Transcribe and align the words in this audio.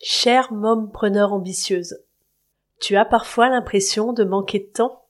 Chère 0.00 0.52
mompreneur 0.52 1.32
ambitieuse, 1.32 1.98
tu 2.78 2.96
as 2.96 3.04
parfois 3.04 3.48
l'impression 3.48 4.12
de 4.12 4.22
manquer 4.22 4.60
de 4.60 4.72
temps? 4.72 5.06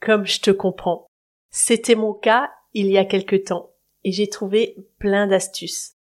Comme 0.00 0.26
je 0.26 0.42
te 0.42 0.50
comprends. 0.50 1.08
C'était 1.48 1.94
mon 1.94 2.12
cas 2.12 2.50
il 2.74 2.88
y 2.88 2.98
a 2.98 3.06
quelque 3.06 3.36
temps 3.36 3.70
et 4.04 4.12
j'ai 4.12 4.28
trouvé 4.28 4.76
plein 4.98 5.26
d'astuces. 5.26 5.94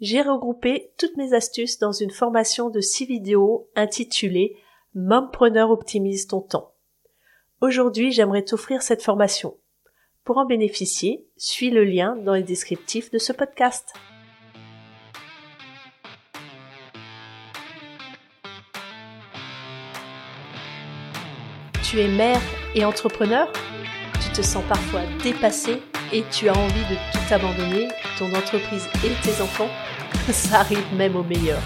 J'ai 0.00 0.20
regroupé 0.20 0.92
toutes 0.98 1.16
mes 1.16 1.32
astuces 1.32 1.78
dans 1.78 1.92
une 1.92 2.10
formation 2.10 2.68
de 2.68 2.80
six 2.80 3.06
vidéos 3.06 3.70
intitulée 3.74 4.58
Mompreneur 4.94 5.70
optimise 5.70 6.26
ton 6.26 6.42
temps. 6.42 6.74
Aujourd'hui, 7.62 8.12
j'aimerais 8.12 8.44
t'offrir 8.44 8.82
cette 8.82 9.02
formation. 9.02 9.56
Pour 10.24 10.36
en 10.36 10.44
bénéficier, 10.44 11.26
suis 11.38 11.70
le 11.70 11.84
lien 11.84 12.16
dans 12.16 12.34
les 12.34 12.42
descriptifs 12.42 13.10
de 13.10 13.18
ce 13.18 13.32
podcast. 13.32 13.94
Tu 21.90 21.98
es 21.98 22.06
mère 22.06 22.40
et 22.76 22.84
entrepreneur 22.84 23.48
Tu 24.22 24.30
te 24.30 24.42
sens 24.42 24.62
parfois 24.68 25.00
dépassé 25.24 25.82
et 26.12 26.22
tu 26.30 26.48
as 26.48 26.56
envie 26.56 26.84
de 26.84 26.94
tout 26.94 27.34
abandonner, 27.34 27.88
ton 28.16 28.32
entreprise 28.32 28.88
et 29.04 29.10
tes 29.24 29.42
enfants 29.42 29.68
Ça 30.30 30.60
arrive 30.60 30.84
même 30.94 31.16
au 31.16 31.24
meilleur. 31.24 31.58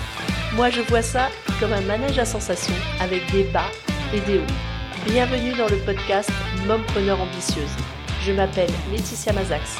Moi 0.54 0.70
je 0.70 0.80
vois 0.80 1.02
ça 1.02 1.28
comme 1.60 1.74
un 1.74 1.82
manège 1.82 2.18
à 2.18 2.24
sensations 2.24 2.74
avec 3.00 3.30
des 3.32 3.44
bas 3.44 3.68
et 4.14 4.20
des 4.20 4.38
hauts. 4.38 4.54
Bienvenue 5.04 5.52
dans 5.58 5.68
le 5.68 5.76
podcast 5.84 6.30
Mompreneur 6.66 7.20
ambitieuse. 7.20 7.76
Je 8.22 8.32
m'appelle 8.32 8.70
Laetitia 8.90 9.34
Mazax. 9.34 9.76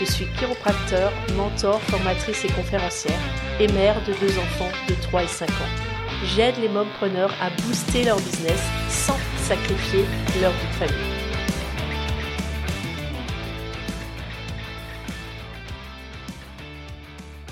Je 0.00 0.06
suis 0.06 0.26
chiropracteur, 0.38 1.12
mentor, 1.36 1.78
formatrice 1.82 2.42
et 2.46 2.52
conférencière 2.52 3.20
et 3.60 3.68
mère 3.68 3.96
de 4.06 4.14
deux 4.14 4.38
enfants 4.38 4.72
de 4.88 4.94
3 5.02 5.24
et 5.24 5.28
5 5.28 5.50
ans 5.50 5.94
j'aide 6.24 6.54
les 6.60 6.68
mompreneurs 6.68 7.32
à 7.40 7.50
booster 7.62 8.04
leur 8.04 8.16
business 8.18 8.60
sans 8.88 9.18
sacrifier 9.44 10.06
leur 10.40 10.52
vie 10.52 10.66
de 10.68 10.72
famille. 10.72 11.14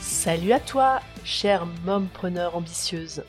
Salut 0.01 0.53
à 0.53 0.61
toi, 0.61 1.01
chère 1.23 1.67
mompreneur 1.85 2.57
ambitieuse. 2.57 3.25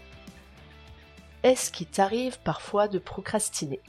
Est-ce 1.43 1.71
qu'il 1.73 1.87
t'arrive 1.87 2.39
parfois 2.39 2.87
de 2.87 2.99
procrastiner? 2.99 3.81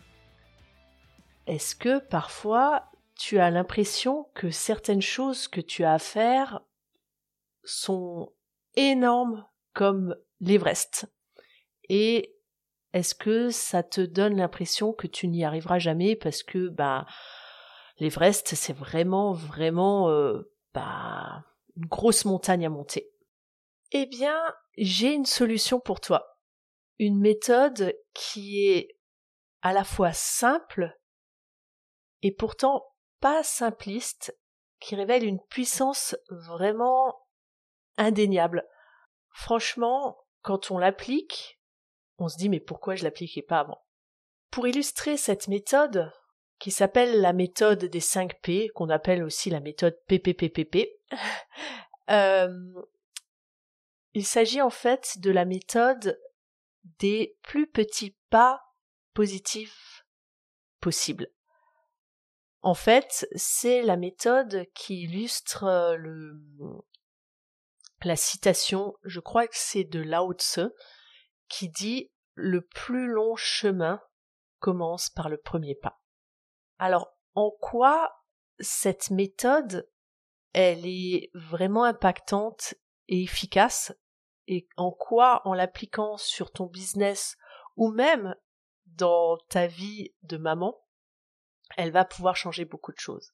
Est-ce 1.46 1.76
que 1.76 2.00
parfois 2.00 2.90
tu 3.16 3.38
as 3.38 3.50
l'impression 3.50 4.26
que 4.34 4.50
certaines 4.50 5.02
choses 5.02 5.46
que 5.46 5.60
tu 5.60 5.84
as 5.84 5.92
à 5.92 5.98
faire 6.00 6.62
sont 7.62 8.32
énormes 8.74 9.46
comme 9.72 10.16
l'Everest? 10.40 11.06
Est-ce 12.94 13.14
que 13.16 13.50
ça 13.50 13.82
te 13.82 14.00
donne 14.00 14.36
l'impression 14.36 14.92
que 14.92 15.08
tu 15.08 15.26
n'y 15.26 15.44
arriveras 15.44 15.80
jamais 15.80 16.14
parce 16.14 16.44
que 16.44 16.68
bah 16.68 17.06
l'Everest 17.98 18.54
c'est 18.54 18.72
vraiment 18.72 19.32
vraiment 19.32 20.08
euh, 20.10 20.50
bah, 20.72 21.44
une 21.76 21.86
grosse 21.86 22.24
montagne 22.24 22.64
à 22.64 22.70
monter? 22.70 23.10
Eh 23.90 24.06
bien, 24.06 24.40
j'ai 24.78 25.12
une 25.12 25.26
solution 25.26 25.80
pour 25.80 26.00
toi. 26.00 26.38
Une 27.00 27.18
méthode 27.18 27.96
qui 28.12 28.64
est 28.68 28.96
à 29.62 29.72
la 29.72 29.82
fois 29.82 30.12
simple 30.12 30.96
et 32.22 32.32
pourtant 32.32 32.84
pas 33.20 33.42
simpliste, 33.42 34.38
qui 34.78 34.94
révèle 34.94 35.24
une 35.24 35.40
puissance 35.40 36.16
vraiment 36.30 37.26
indéniable. 37.96 38.64
Franchement, 39.30 40.16
quand 40.42 40.70
on 40.70 40.78
l'applique, 40.78 41.58
on 42.24 42.28
se 42.28 42.36
dit 42.36 42.48
mais 42.48 42.60
pourquoi 42.60 42.94
je 42.94 43.04
l'appliquais 43.04 43.42
pas 43.42 43.60
avant? 43.60 43.82
Pour 44.50 44.66
illustrer 44.66 45.16
cette 45.16 45.48
méthode, 45.48 46.12
qui 46.58 46.70
s'appelle 46.70 47.20
la 47.20 47.32
méthode 47.32 47.84
des 47.84 48.00
5 48.00 48.40
P, 48.40 48.68
qu'on 48.74 48.88
appelle 48.88 49.22
aussi 49.22 49.50
la 49.50 49.60
méthode 49.60 49.98
PPPPP, 50.06 50.88
euh, 52.10 52.72
il 54.14 54.24
s'agit 54.24 54.62
en 54.62 54.70
fait 54.70 55.18
de 55.18 55.30
la 55.30 55.44
méthode 55.44 56.18
des 57.00 57.36
plus 57.42 57.66
petits 57.66 58.16
pas 58.30 58.62
positifs 59.12 60.06
possibles. 60.80 61.28
En 62.62 62.74
fait, 62.74 63.28
c'est 63.34 63.82
la 63.82 63.96
méthode 63.96 64.66
qui 64.74 65.02
illustre 65.02 65.64
euh, 65.64 65.96
le, 65.96 66.40
la 68.04 68.16
citation, 68.16 68.94
je 69.02 69.20
crois 69.20 69.46
que 69.46 69.56
c'est 69.56 69.84
de 69.84 70.00
Lao 70.00 70.32
Tse, 70.32 70.70
qui 71.48 71.68
dit 71.68 72.10
le 72.34 72.62
plus 72.62 73.06
long 73.06 73.36
chemin 73.36 74.00
commence 74.58 75.10
par 75.10 75.28
le 75.28 75.38
premier 75.38 75.74
pas. 75.74 76.00
Alors, 76.78 77.14
en 77.34 77.50
quoi 77.50 78.24
cette 78.58 79.10
méthode, 79.10 79.90
elle 80.52 80.86
est 80.86 81.30
vraiment 81.34 81.84
impactante 81.84 82.74
et 83.08 83.22
efficace? 83.22 83.92
Et 84.46 84.68
en 84.76 84.90
quoi, 84.90 85.42
en 85.46 85.54
l'appliquant 85.54 86.16
sur 86.16 86.52
ton 86.52 86.66
business 86.66 87.36
ou 87.76 87.90
même 87.90 88.34
dans 88.86 89.38
ta 89.48 89.66
vie 89.66 90.14
de 90.22 90.36
maman, 90.36 90.80
elle 91.76 91.92
va 91.92 92.04
pouvoir 92.04 92.36
changer 92.36 92.64
beaucoup 92.64 92.92
de 92.92 92.98
choses? 92.98 93.32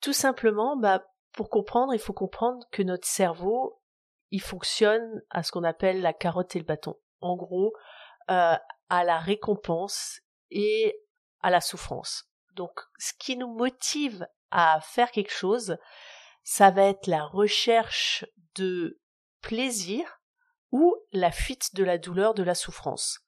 Tout 0.00 0.12
simplement, 0.12 0.76
bah, 0.76 1.06
pour 1.32 1.48
comprendre, 1.50 1.94
il 1.94 2.00
faut 2.00 2.12
comprendre 2.12 2.66
que 2.72 2.82
notre 2.82 3.06
cerveau, 3.06 3.80
il 4.30 4.40
fonctionne 4.40 5.22
à 5.30 5.42
ce 5.42 5.52
qu'on 5.52 5.64
appelle 5.64 6.00
la 6.00 6.12
carotte 6.12 6.56
et 6.56 6.58
le 6.58 6.64
bâton. 6.64 6.96
En 7.20 7.36
gros, 7.36 7.72
euh, 8.30 8.56
à 8.88 9.04
la 9.04 9.18
récompense 9.18 10.20
et 10.50 10.96
à 11.40 11.50
la 11.50 11.60
souffrance. 11.60 12.24
Donc, 12.54 12.72
ce 12.98 13.12
qui 13.18 13.36
nous 13.36 13.52
motive 13.52 14.26
à 14.50 14.80
faire 14.80 15.10
quelque 15.10 15.32
chose, 15.32 15.76
ça 16.42 16.70
va 16.70 16.84
être 16.84 17.06
la 17.06 17.24
recherche 17.24 18.24
de 18.56 19.00
plaisir 19.40 20.20
ou 20.72 20.94
la 21.12 21.30
fuite 21.30 21.74
de 21.74 21.84
la 21.84 21.98
douleur, 21.98 22.34
de 22.34 22.42
la 22.42 22.54
souffrance. 22.54 23.20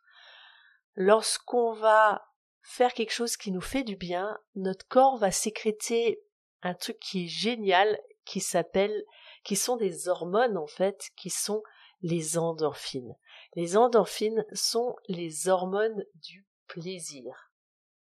Lorsqu'on 0.94 1.72
va 1.72 2.24
faire 2.62 2.94
quelque 2.94 3.12
chose 3.12 3.36
qui 3.36 3.50
nous 3.50 3.60
fait 3.60 3.84
du 3.84 3.96
bien, 3.96 4.38
notre 4.54 4.86
corps 4.86 5.16
va 5.16 5.30
sécréter 5.30 6.22
un 6.62 6.74
truc 6.74 6.98
qui 6.98 7.24
est 7.24 7.28
génial, 7.28 7.98
qui 8.24 8.40
s'appelle 8.40 9.04
qui 9.44 9.56
sont 9.56 9.76
des 9.76 10.08
hormones 10.08 10.56
en 10.56 10.66
fait, 10.66 11.10
qui 11.16 11.30
sont 11.30 11.62
les 12.02 12.38
endorphines. 12.38 13.16
Les 13.54 13.76
endorphines 13.76 14.44
sont 14.52 14.96
les 15.08 15.48
hormones 15.48 16.04
du 16.14 16.46
plaisir. 16.66 17.52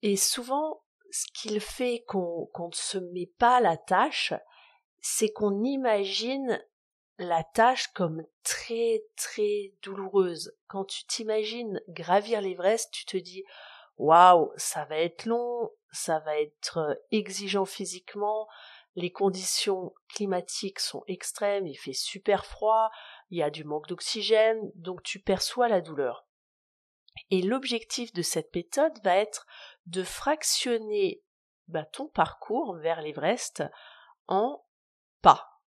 Et 0.02 0.16
souvent, 0.16 0.84
ce 1.12 1.26
qu'il 1.34 1.59
fait 1.59 2.04
qu'on 2.08 2.50
ne 2.58 2.74
se 2.74 2.98
met 2.98 3.31
pas 3.38 3.59
la 3.59 3.78
tâche, 3.78 4.34
c'est 5.00 5.32
qu'on 5.32 5.64
imagine 5.64 6.62
la 7.18 7.44
tâche 7.44 7.88
comme 7.94 8.26
très 8.44 9.03
très 9.16 9.74
douloureuse. 9.84 10.56
Quand 10.68 10.86
tu 10.86 11.06
t'imagines 11.06 11.82
gravir 11.90 12.42
l'Everest, 12.42 12.92
tu 12.92 13.06
te 13.06 13.18
dis 13.18 13.44
waouh, 13.98 14.52
ça 14.56 14.86
va 14.86 14.98
être 14.98 15.26
long, 15.26 15.70
ça 15.92 16.20
va 16.20 16.40
être 16.40 17.00
exigeant 17.12 17.66
physiquement, 17.66 18.48
les 18.96 19.12
conditions 19.12 19.94
climatiques 20.09 20.80
sont 20.80 21.04
extrêmes, 21.08 21.68
il 21.68 21.76
fait 21.76 21.94
super 21.94 22.46
froid, 22.46 22.90
il 23.30 23.38
y 23.38 23.44
a 23.44 23.50
du 23.50 23.64
manque 23.64 23.88
d'oxygène, 23.88 24.72
donc 24.76 25.02
tu 25.04 25.20
perçois 25.20 25.68
la 25.68 25.81
douleur. 25.81 26.28
Et 27.30 27.42
l'objectif 27.42 28.14
de 28.14 28.22
cette 28.22 28.53
méthode 28.56 29.00
va 29.03 29.16
être 29.16 29.46
de 29.86 30.03
fractionner 30.03 31.24
bah, 31.68 31.86
ton 31.86 32.08
parcours 32.08 32.76
vers 32.76 33.02
l'Everest 33.02 33.64
en 34.28 34.64
pas. 35.22 35.62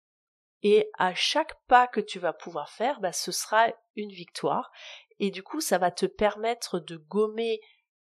Et 0.64 0.90
à 0.98 1.14
chaque 1.14 1.62
pas 1.68 1.88
que 1.88 2.02
tu 2.02 2.20
vas 2.20 2.34
pouvoir 2.34 2.70
faire, 2.70 3.00
bah, 3.00 3.14
ce 3.14 3.32
sera 3.32 3.68
une 3.96 4.12
victoire. 4.12 4.72
Et 5.20 5.32
du 5.32 5.44
coup, 5.44 5.62
ça 5.62 5.78
va 5.78 5.92
te 5.92 6.06
permettre 6.06 6.80
de 6.80 6.98
gommer 6.98 7.62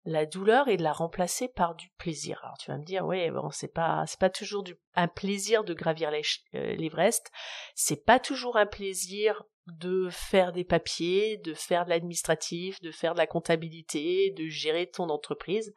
la 0.10 0.26
douleur 0.26 0.68
et 0.68 0.78
de 0.78 0.84
la 0.84 0.92
remplacer 0.92 1.48
par 1.48 1.76
du 1.76 1.90
plaisir. 1.98 2.40
Alors 2.44 2.58
tu 2.58 2.72
vas 2.72 2.78
me 2.78 2.84
dire, 2.84 3.06
oui, 3.06 3.30
bon, 3.30 3.52
c'est 3.52 3.72
pas, 3.72 4.06
c'est 4.08 4.20
pas 4.20 4.32
toujours 4.32 4.64
un 4.96 5.08
plaisir 5.08 5.64
de 5.64 5.76
gravir 5.76 6.10
euh, 6.10 6.76
l'Everest, 6.76 7.32
c'est 7.76 8.04
pas 8.04 8.20
toujours 8.20 8.58
un 8.58 8.66
plaisir 8.66 9.44
de 9.68 10.10
faire 10.10 10.52
des 10.52 10.64
papiers, 10.64 11.38
de 11.38 11.54
faire 11.54 11.86
de 11.86 11.92
l'administratif, 11.92 12.82
de 12.82 12.92
faire 12.92 13.14
de 13.14 13.20
la 13.20 13.28
comptabilité, 13.28 14.34
de 14.36 14.48
gérer 14.48 14.90
ton 14.90 15.10
entreprise. 15.10 15.76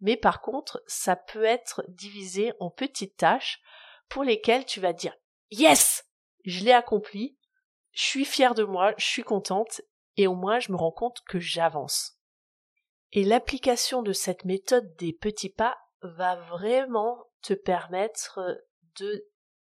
Mais 0.00 0.16
par 0.16 0.40
contre, 0.40 0.82
ça 0.86 1.14
peut 1.14 1.44
être 1.44 1.84
divisé 1.88 2.54
en 2.58 2.70
petites 2.70 3.18
tâches 3.18 3.60
pour 4.08 4.24
lesquelles 4.24 4.64
tu 4.64 4.80
vas 4.80 4.94
dire, 4.94 5.14
yes, 5.50 6.06
je 6.46 6.64
l'ai 6.64 6.72
accompli, 6.72 7.36
je 7.92 8.02
suis 8.02 8.24
fière 8.24 8.54
de 8.54 8.64
moi, 8.64 8.94
je 8.96 9.04
suis 9.04 9.24
contente, 9.24 9.82
et 10.16 10.26
au 10.26 10.34
moins 10.34 10.58
je 10.58 10.72
me 10.72 10.76
rends 10.76 10.92
compte 10.92 11.20
que 11.28 11.38
j'avance. 11.38 12.15
Et 13.16 13.24
l'application 13.24 14.02
de 14.02 14.12
cette 14.12 14.44
méthode 14.44 14.94
des 14.96 15.14
petits 15.14 15.48
pas 15.48 15.78
va 16.02 16.36
vraiment 16.36 17.24
te 17.40 17.54
permettre 17.54 18.38
de 19.00 19.24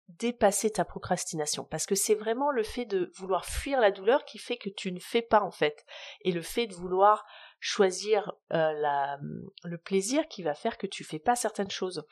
dépasser 0.09 0.69
ta 0.69 0.85
procrastination. 0.85 1.65
Parce 1.65 1.87
que 1.87 1.95
c'est 1.95 2.13
vraiment 2.13 2.51
le 2.51 2.61
fait 2.61 2.85
de 2.85 3.11
vouloir 3.15 3.45
fuir 3.45 3.79
la 3.79 3.89
douleur 3.89 4.25
qui 4.25 4.37
fait 4.37 4.57
que 4.57 4.69
tu 4.69 4.91
ne 4.91 4.99
fais 4.99 5.23
pas 5.23 5.41
en 5.41 5.49
fait. 5.49 5.83
Et 6.21 6.31
le 6.31 6.43
fait 6.43 6.67
de 6.67 6.75
vouloir 6.75 7.25
choisir 7.59 8.31
euh, 8.53 8.73
le 9.63 9.77
plaisir 9.79 10.27
qui 10.27 10.43
va 10.43 10.53
faire 10.53 10.77
que 10.77 10.85
tu 10.85 11.03
fais 11.03 11.17
pas 11.17 11.35
certaines 11.35 11.71
choses. 11.71 12.05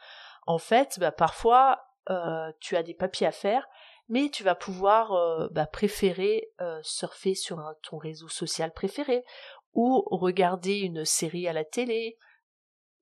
En 0.47 0.57
fait, 0.57 0.97
bah, 0.99 1.11
parfois 1.11 1.79
euh, 2.09 2.51
tu 2.59 2.75
as 2.75 2.81
des 2.81 2.95
papiers 2.95 3.27
à 3.27 3.31
faire, 3.31 3.67
mais 4.07 4.29
tu 4.29 4.43
vas 4.43 4.55
pouvoir 4.55 5.11
euh, 5.11 5.47
bah, 5.51 5.67
préférer 5.67 6.49
surfer 6.81 7.35
sur 7.35 7.61
ton 7.83 7.99
réseau 7.99 8.29
social 8.29 8.73
préféré 8.73 9.23
ou 9.73 10.01
regarder 10.11 10.79
une 10.79 11.05
série 11.05 11.47
à 11.47 11.53
la 11.53 11.63
télé 11.63 12.17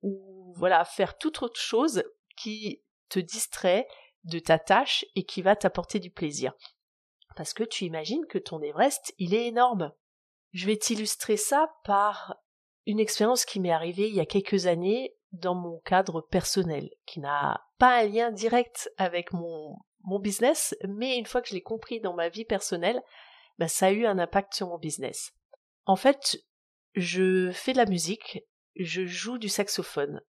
ou 0.01 0.53
voilà 0.57 0.85
faire 0.85 1.17
toute 1.17 1.41
autre 1.41 1.59
chose 1.59 2.03
qui 2.35 2.83
te 3.09 3.19
distrait 3.19 3.87
de 4.23 4.39
ta 4.39 4.59
tâche 4.59 5.05
et 5.15 5.23
qui 5.23 5.41
va 5.41 5.55
t'apporter 5.55 5.99
du 5.99 6.11
plaisir. 6.11 6.53
Parce 7.35 7.53
que 7.53 7.63
tu 7.63 7.85
imagines 7.85 8.25
que 8.27 8.37
ton 8.37 8.61
Everest, 8.61 9.13
il 9.17 9.33
est 9.33 9.47
énorme. 9.47 9.93
Je 10.51 10.65
vais 10.65 10.77
t'illustrer 10.77 11.37
ça 11.37 11.71
par 11.83 12.35
une 12.85 12.99
expérience 12.99 13.45
qui 13.45 13.59
m'est 13.59 13.71
arrivée 13.71 14.07
il 14.07 14.15
y 14.15 14.19
a 14.19 14.25
quelques 14.25 14.65
années 14.65 15.15
dans 15.33 15.55
mon 15.55 15.79
cadre 15.79 16.21
personnel, 16.21 16.89
qui 17.05 17.19
n'a 17.19 17.61
pas 17.77 17.99
un 17.99 18.03
lien 18.05 18.31
direct 18.31 18.89
avec 18.97 19.33
mon, 19.33 19.77
mon 20.03 20.19
business, 20.19 20.75
mais 20.87 21.17
une 21.17 21.25
fois 21.25 21.41
que 21.41 21.49
je 21.49 21.53
l'ai 21.53 21.61
compris 21.61 21.99
dans 21.99 22.13
ma 22.13 22.29
vie 22.29 22.45
personnelle, 22.45 23.01
bah, 23.57 23.67
ça 23.67 23.87
a 23.87 23.91
eu 23.91 24.05
un 24.05 24.19
impact 24.19 24.53
sur 24.53 24.67
mon 24.67 24.77
business. 24.77 25.33
En 25.85 25.95
fait, 25.95 26.37
je 26.97 27.51
fais 27.51 27.73
de 27.73 27.77
la 27.77 27.85
musique, 27.85 28.43
je 28.75 29.05
joue 29.05 29.37
du 29.37 29.49
saxophone. 29.49 30.21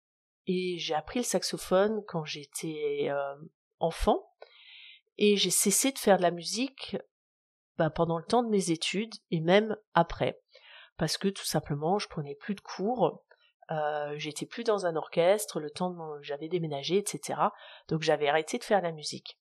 Et 0.46 0.78
j'ai 0.78 0.94
appris 0.94 1.19
le 1.19 1.25
saxophone 1.25 2.04
quand 2.08 2.25
j'étais 2.25 3.08
euh, 3.10 3.36
enfant. 3.80 4.30
Et 5.18 5.36
j'ai 5.38 5.50
cessé 5.50 5.92
de 5.92 5.98
faire 5.98 6.18
de 6.18 6.22
la 6.22 6.31
musique 6.31 6.98
bah, 7.78 7.90
pendant 7.90 8.18
le 8.18 8.24
temps 8.24 8.44
de 8.44 8.50
mes 8.50 8.72
études 8.72 9.14
et 9.31 9.40
même 9.40 9.78
après. 9.94 10.40
Parce 10.98 11.18
que 11.18 11.28
tout 11.28 11.46
simplement, 11.46 12.00
je 12.00 12.08
prenais 12.08 12.36
plus 12.36 12.56
de 12.56 12.62
cours, 12.62 13.24
euh, 13.72 14.13
j'étais 14.18 14.46
plus 14.46 14.63
dans 14.63 14.86
un 14.86 14.96
orchestre, 14.96 15.60
le 15.60 15.70
temps 15.70 15.90
de 15.90 16.22
j'avais 16.22 16.50
déménagé, 16.50 16.98
etc. 16.98 17.40
Donc 17.88 18.02
j'avais 18.02 18.28
arrêté 18.28 18.58
de 18.58 18.63
faire 18.63 18.81
la 18.81 18.92
musique. 18.92 19.40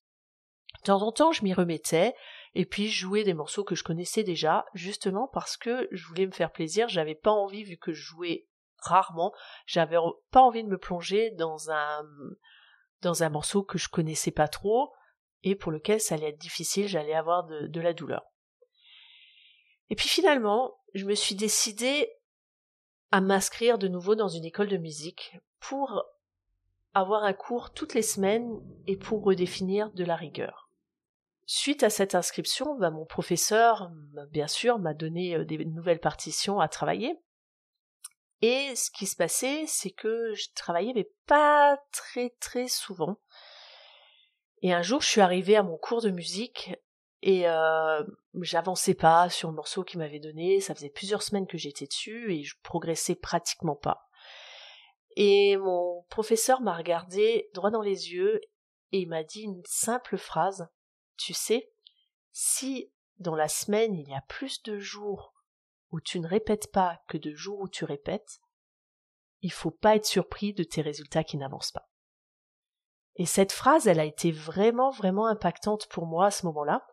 De 0.79 0.85
temps 0.85 1.01
en 1.01 1.11
temps, 1.11 1.31
je 1.31 1.43
m'y 1.43 1.53
remettais, 1.53 2.13
et 2.57 2.65
puis 2.65 2.89
jouais 2.89 3.23
des 3.23 3.35
morceaux 3.35 3.63
que 3.63 3.75
je 3.75 3.83
connaissais 3.83 4.23
déjà, 4.23 4.65
justement 4.73 5.27
parce 5.27 5.57
que 5.57 5.87
je 5.91 6.07
voulais 6.07 6.25
me 6.25 6.31
faire 6.31 6.51
plaisir, 6.51 6.89
j'avais 6.89 7.13
pas 7.13 7.29
envie, 7.29 7.63
vu 7.63 7.77
que 7.77 7.93
je 7.93 8.01
jouais 8.01 8.47
rarement, 8.79 9.31
j'avais 9.67 9.97
pas 10.31 10.41
envie 10.41 10.63
de 10.63 10.67
me 10.67 10.79
plonger 10.79 11.29
dans 11.37 11.69
un 11.69 12.03
dans 13.03 13.21
un 13.21 13.29
morceau 13.29 13.61
que 13.61 13.77
je 13.77 13.89
connaissais 13.89 14.31
pas 14.31 14.47
trop 14.47 14.91
et 15.43 15.53
pour 15.53 15.71
lequel 15.71 16.01
ça 16.01 16.15
allait 16.15 16.29
être 16.29 16.39
difficile, 16.39 16.87
j'allais 16.87 17.13
avoir 17.13 17.45
de 17.45 17.79
la 17.79 17.93
douleur. 17.93 18.25
Et 19.91 19.95
puis 19.95 20.09
finalement, 20.09 20.79
je 20.95 21.05
me 21.05 21.13
suis 21.13 21.35
décidée 21.35 22.11
à 23.11 23.21
m'inscrire 23.21 23.77
de 23.77 23.87
nouveau 23.87 24.15
dans 24.15 24.29
une 24.29 24.45
école 24.45 24.69
de 24.69 24.77
musique 24.77 25.37
pour 25.59 26.03
avoir 26.95 27.23
un 27.23 27.33
cours 27.33 27.71
toutes 27.71 27.93
les 27.93 28.01
semaines 28.01 28.59
et 28.87 28.97
pour 28.97 29.23
redéfinir 29.23 29.91
de 29.91 30.03
la 30.03 30.15
rigueur. 30.15 30.66
Suite 31.49 31.81
à 31.83 31.89
cette 31.89 32.13
inscription, 32.13 32.77
bah, 32.77 32.91
mon 32.91 33.05
professeur, 33.05 33.89
bien 34.31 34.47
sûr, 34.47 34.79
m'a 34.79 34.93
donné 34.93 35.45
des 35.45 35.63
nouvelles 35.63 36.01
partitions 36.01 36.59
à 36.59 36.67
travailler. 36.67 37.17
Et 38.41 38.75
ce 38.75 38.91
qui 38.91 39.07
se 39.07 39.15
passait, 39.15 39.63
c'est 39.65 39.91
que 39.91 40.33
je 40.33 40.47
travaillais, 40.53 40.91
mais 40.93 41.09
pas 41.25 41.79
très 41.93 42.35
très 42.41 42.67
souvent. 42.67 43.17
Et 44.61 44.73
un 44.73 44.81
jour, 44.81 45.01
je 45.01 45.07
suis 45.07 45.21
arrivée 45.21 45.55
à 45.55 45.63
mon 45.63 45.77
cours 45.77 46.01
de 46.01 46.09
musique 46.09 46.75
et 47.21 47.45
j'avançais 48.41 48.93
pas 48.93 49.29
sur 49.29 49.49
le 49.49 49.55
morceau 49.55 49.85
qu'il 49.85 49.99
m'avait 49.99 50.19
donné. 50.19 50.59
Ça 50.59 50.75
faisait 50.75 50.89
plusieurs 50.89 51.23
semaines 51.23 51.47
que 51.47 51.57
j'étais 51.57 51.87
dessus 51.87 52.33
et 52.33 52.43
je 52.43 52.55
progressais 52.61 53.15
pratiquement 53.15 53.77
pas. 53.77 54.09
Et 55.15 55.55
mon 55.55 56.03
professeur 56.09 56.59
m'a 56.59 56.75
regardé 56.75 57.49
droit 57.53 57.71
dans 57.71 57.81
les 57.81 58.11
yeux 58.11 58.41
et 58.91 58.99
il 58.99 59.07
m'a 59.07 59.23
dit 59.23 59.43
une 59.43 59.63
simple 59.65 60.17
phrase. 60.17 60.67
Tu 61.17 61.33
sais, 61.33 61.71
si 62.31 62.91
dans 63.19 63.35
la 63.35 63.47
semaine 63.47 63.95
il 63.95 64.07
y 64.07 64.15
a 64.15 64.21
plus 64.21 64.61
de 64.63 64.77
jours 64.77 65.33
où 65.91 65.99
tu 65.99 66.19
ne 66.19 66.27
répètes 66.27 66.71
pas 66.71 67.01
que 67.07 67.17
de 67.17 67.33
jours 67.33 67.59
où 67.59 67.67
tu 67.67 67.85
répètes, 67.85 68.39
il 69.41 69.51
faut 69.51 69.71
pas 69.71 69.95
être 69.95 70.05
surpris 70.05 70.53
de 70.53 70.63
tes 70.63 70.81
résultats 70.81 71.23
qui 71.23 71.37
n'avancent 71.37 71.71
pas. 71.71 71.89
Et 73.15 73.25
cette 73.25 73.51
phrase, 73.51 73.87
elle 73.87 73.99
a 73.99 74.05
été 74.05 74.31
vraiment, 74.31 74.91
vraiment 74.91 75.27
impactante 75.27 75.87
pour 75.87 76.05
moi 76.05 76.27
à 76.27 76.31
ce 76.31 76.45
moment-là, 76.45 76.85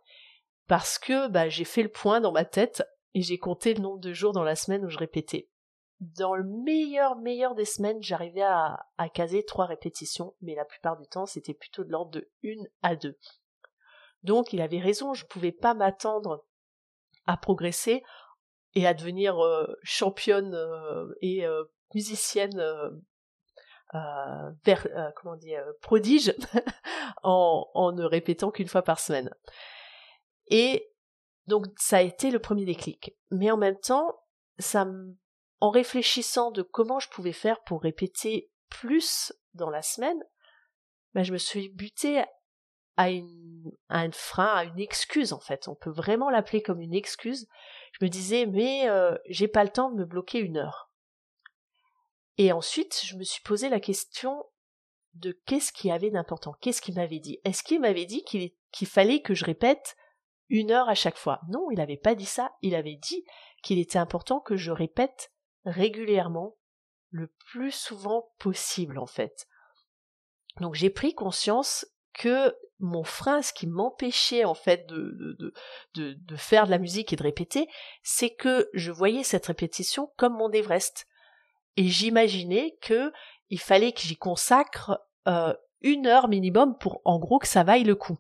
parce 0.67 0.99
que 0.99 1.29
bah, 1.29 1.49
j'ai 1.49 1.65
fait 1.65 1.83
le 1.83 1.91
point 1.91 2.21
dans 2.21 2.33
ma 2.33 2.45
tête 2.45 2.83
et 3.13 3.23
j'ai 3.23 3.39
compté 3.39 3.75
le 3.75 3.83
nombre 3.83 4.01
de 4.01 4.13
jours 4.13 4.33
dans 4.33 4.45
la 4.45 4.57
semaine 4.57 4.85
où 4.85 4.89
je 4.89 4.99
répétais. 4.99 5.51
Dans 6.01 6.35
le 6.35 6.45
meilleur, 6.45 7.17
meilleur 7.17 7.55
des 7.55 7.65
semaines, 7.65 8.03
j'arrivais 8.03 8.43
à 8.43 9.09
caser 9.13 9.45
trois 9.45 9.67
répétitions, 9.67 10.35
mais 10.41 10.55
la 10.55 10.65
plupart 10.65 10.99
du 10.99 11.07
temps, 11.07 11.27
c'était 11.27 11.55
plutôt 11.55 11.85
de 11.85 11.91
l'ordre 11.91 12.13
de 12.13 12.31
une 12.43 12.67
à 12.83 12.97
deux. 12.97 13.19
Donc, 14.25 14.53
il 14.53 14.61
avait 14.61 14.81
raison, 14.81 15.15
je 15.15 15.25
ne 15.25 15.29
pouvais 15.29 15.53
pas 15.53 15.75
m'attendre 15.75 16.45
à 17.27 17.37
progresser 17.37 18.03
et 18.75 18.87
à 18.87 18.95
devenir 18.95 19.39
euh, 19.39 19.67
championne 19.83 20.55
euh, 20.55 21.15
et 21.21 21.47
euh, 21.47 21.65
musicienne 21.95 22.63
comment 25.15 25.37
dire 25.37 25.63
prodige 25.81 26.35
en, 27.23 27.71
en 27.75 27.93
ne 27.93 28.03
répétant 28.03 28.51
qu'une 28.51 28.67
fois 28.67 28.83
par 28.83 28.99
semaine. 28.99 29.31
Et 30.49 30.91
donc 31.47 31.67
ça 31.77 31.99
a 31.99 32.03
été 32.03 32.33
le 32.33 32.41
premier 32.41 32.65
déclic. 32.65 33.17
Mais 33.31 33.53
en 33.53 33.57
même 33.57 33.79
temps, 33.79 34.21
ça 34.59 34.87
en 35.61 35.71
réfléchissant 35.71 36.51
de 36.51 36.63
comment 36.63 36.99
je 36.99 37.09
pouvais 37.09 37.33
faire 37.33 37.63
pour 37.63 37.83
répéter 37.83 38.51
plus 38.69 39.33
dans 39.55 39.71
la 39.71 39.83
semaine, 39.83 40.21
ben 41.15 41.23
je 41.23 41.33
me 41.33 41.39
suis 41.39 41.69
butée 41.69 42.25
à 42.97 43.11
une, 43.11 43.73
frein, 44.13 44.55
à 44.55 44.65
une 44.65 44.79
excuse 44.79 45.33
en 45.33 45.41
fait. 45.41 45.69
On 45.69 45.75
peut 45.75 45.91
vraiment 45.91 46.31
l'appeler 46.31 46.63
comme 46.63 46.81
une 46.81 46.95
excuse. 46.95 47.49
Je 47.93 48.05
me 48.05 48.11
disais 48.11 48.47
mais 48.47 48.89
euh, 48.89 49.17
j'ai 49.29 49.49
pas 49.49 49.65
le 49.65 49.71
temps 49.71 49.91
de 49.91 49.97
me 49.97 50.05
bloquer 50.05 50.39
une 50.39 50.57
heure. 50.57 50.91
Et 52.37 52.53
ensuite, 52.53 53.01
je 53.05 53.17
me 53.17 53.23
suis 53.23 53.43
posé 53.43 53.69
la 53.69 53.81
question 53.81 54.45
de 55.15 55.41
qu'est-ce 55.47 55.73
qui 55.73 55.91
avait 55.91 56.11
d'important, 56.11 56.55
qu'est-ce 56.61 56.83
qu'il 56.83 56.97
m'avait 56.97 57.21
dit? 57.21 57.41
Est-ce 57.45 57.63
qu'il 57.63 57.81
m'avait 57.81 58.07
dit 58.07 58.25
qu'il 58.25 58.89
fallait 58.89 59.23
que 59.23 59.35
je 59.35 59.45
répète 59.45 59.97
une 60.49 60.73
heure 60.73 60.89
à 60.89 60.95
chaque 60.95 61.17
fois? 61.17 61.41
Non, 61.49 61.71
il 61.71 61.79
n'avait 61.79 61.97
pas 61.97 62.17
dit 62.17 62.27
ça. 62.27 62.53
Il 62.63 62.75
avait 62.75 62.97
dit 62.97 63.25
qu'il 63.63 63.79
était 63.79 63.99
important 63.99 64.41
que 64.41 64.57
je 64.57 64.73
répète 64.73 65.33
régulièrement, 65.65 66.57
le 67.11 67.33
plus 67.53 67.71
souvent 67.71 68.33
possible 68.39 68.99
en 68.99 69.07
fait. 69.07 69.47
Donc 70.61 70.75
j'ai 70.75 70.91
pris 70.91 71.15
conscience 71.15 71.87
que 72.13 72.57
mon 72.85 73.05
frein, 73.05 73.43
ce 73.43 73.53
qui 73.53 73.67
m'empêchait 73.67 74.45
en 74.45 74.55
fait 74.55 74.87
de, 74.87 75.53
faire 76.37 76.67
de 76.67 76.71
la 76.71 76.79
musique 76.79 77.13
et 77.13 77.17
de 77.17 77.23
répéter, 77.23 77.69
c'est 78.03 78.31
que 78.31 78.69
je 78.75 78.93
voyais 78.93 79.25
cette 79.25 79.47
répétition 79.47 80.13
comme 80.17 80.37
mon 80.37 80.51
Everest. 80.53 81.07
Et 81.77 81.89
j'imaginais 81.89 82.77
que 82.81 83.13
il 83.51 83.59
fallait 83.59 83.93
que 83.93 84.01
j'y 84.01 84.17
consacre 84.17 85.01
euh, 85.27 85.55
une 85.81 86.07
heure 86.07 86.29
minimum 86.29 86.77
pour 86.79 87.01
en 87.05 87.19
gros 87.19 87.39
que 87.39 87.49
ça 87.49 87.65
vaille 87.65 87.85
le 87.85 87.97
coup. 87.97 88.19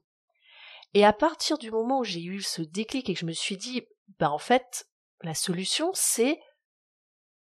Et 0.93 1.05
à 1.05 1.13
partir 1.13 1.59
du 1.59 1.71
moment 1.71 2.01
où 2.01 2.05
j'ai 2.05 2.23
eu 2.23 2.41
ce 2.41 2.63
déclic 2.63 3.09
et 3.09 3.15
que 3.15 3.21
je 3.21 3.27
me 3.27 3.33
suis 3.33 3.57
dit, 3.57 3.87
bah 4.19 4.31
en 4.31 4.39
fait, 4.39 4.89
la 5.23 5.35
solution 5.35 5.91
c'est, 5.95 6.41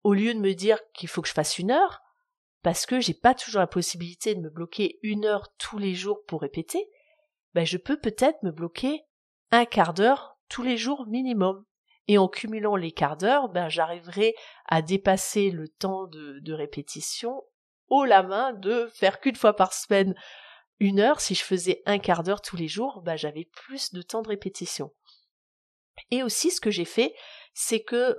au 0.04 0.14
lieu 0.14 0.34
de 0.34 0.40
me 0.40 0.54
dire 0.54 0.80
qu'il 0.94 1.10
faut 1.10 1.22
que 1.22 1.28
je 1.28 1.34
fasse 1.34 1.60
une 1.60 1.72
heure, 1.72 2.02
parce 2.62 2.86
que 2.86 3.00
j'ai 3.00 3.14
pas 3.14 3.34
toujours 3.34 3.60
la 3.60 3.68
possibilité 3.68 4.36
de 4.36 4.42
me 4.42 4.50
bloquer 4.50 5.00
une 5.02 5.26
heure 5.26 5.54
tous 5.58 5.78
les 5.78 5.96
jours 5.96 6.24
pour 6.26 6.42
répéter, 6.42 6.88
ben 7.54 7.66
je 7.66 7.78
peux 7.78 8.00
peut-être 8.00 8.42
me 8.44 8.52
bloquer 8.52 9.06
un 9.52 9.66
quart 9.66 9.94
d'heure 9.94 10.38
tous 10.50 10.64
les 10.64 10.78
jours 10.78 11.06
minimum. 11.08 11.66
Et 12.08 12.18
en 12.18 12.28
cumulant 12.28 12.76
les 12.76 12.92
quarts 12.92 13.18
d'heure, 13.18 13.50
ben 13.50 13.70
j'arriverai 13.70 14.36
à 14.66 14.82
dépasser 14.82 15.52
le 15.52 15.70
temps 15.70 16.08
de, 16.08 16.54
répétition 16.54 17.44
haut 17.90 18.06
la 18.06 18.24
main 18.24 18.54
de 18.54 18.90
faire 18.94 19.20
qu'une 19.20 19.36
fois 19.36 19.56
par 19.56 19.74
semaine 19.74 20.16
une 20.80 21.00
heure. 21.00 21.22
Si 21.22 21.36
je 21.36 21.44
faisais 21.44 21.82
un 21.86 22.00
quart 22.00 22.24
d'heure 22.24 22.42
tous 22.42 22.58
les 22.58 22.68
jours, 22.68 23.02
ben 23.02 23.16
j'avais 23.16 23.46
plus 23.46 23.94
de 23.94 24.02
temps 24.02 24.22
de 24.22 24.30
répétition. 24.30 24.92
Et 26.10 26.24
aussi, 26.24 26.52
ce 26.52 26.62
que 26.62 26.72
j'ai 26.72 26.86
fait, 26.86 27.14
c'est 27.54 27.84
que 27.84 28.18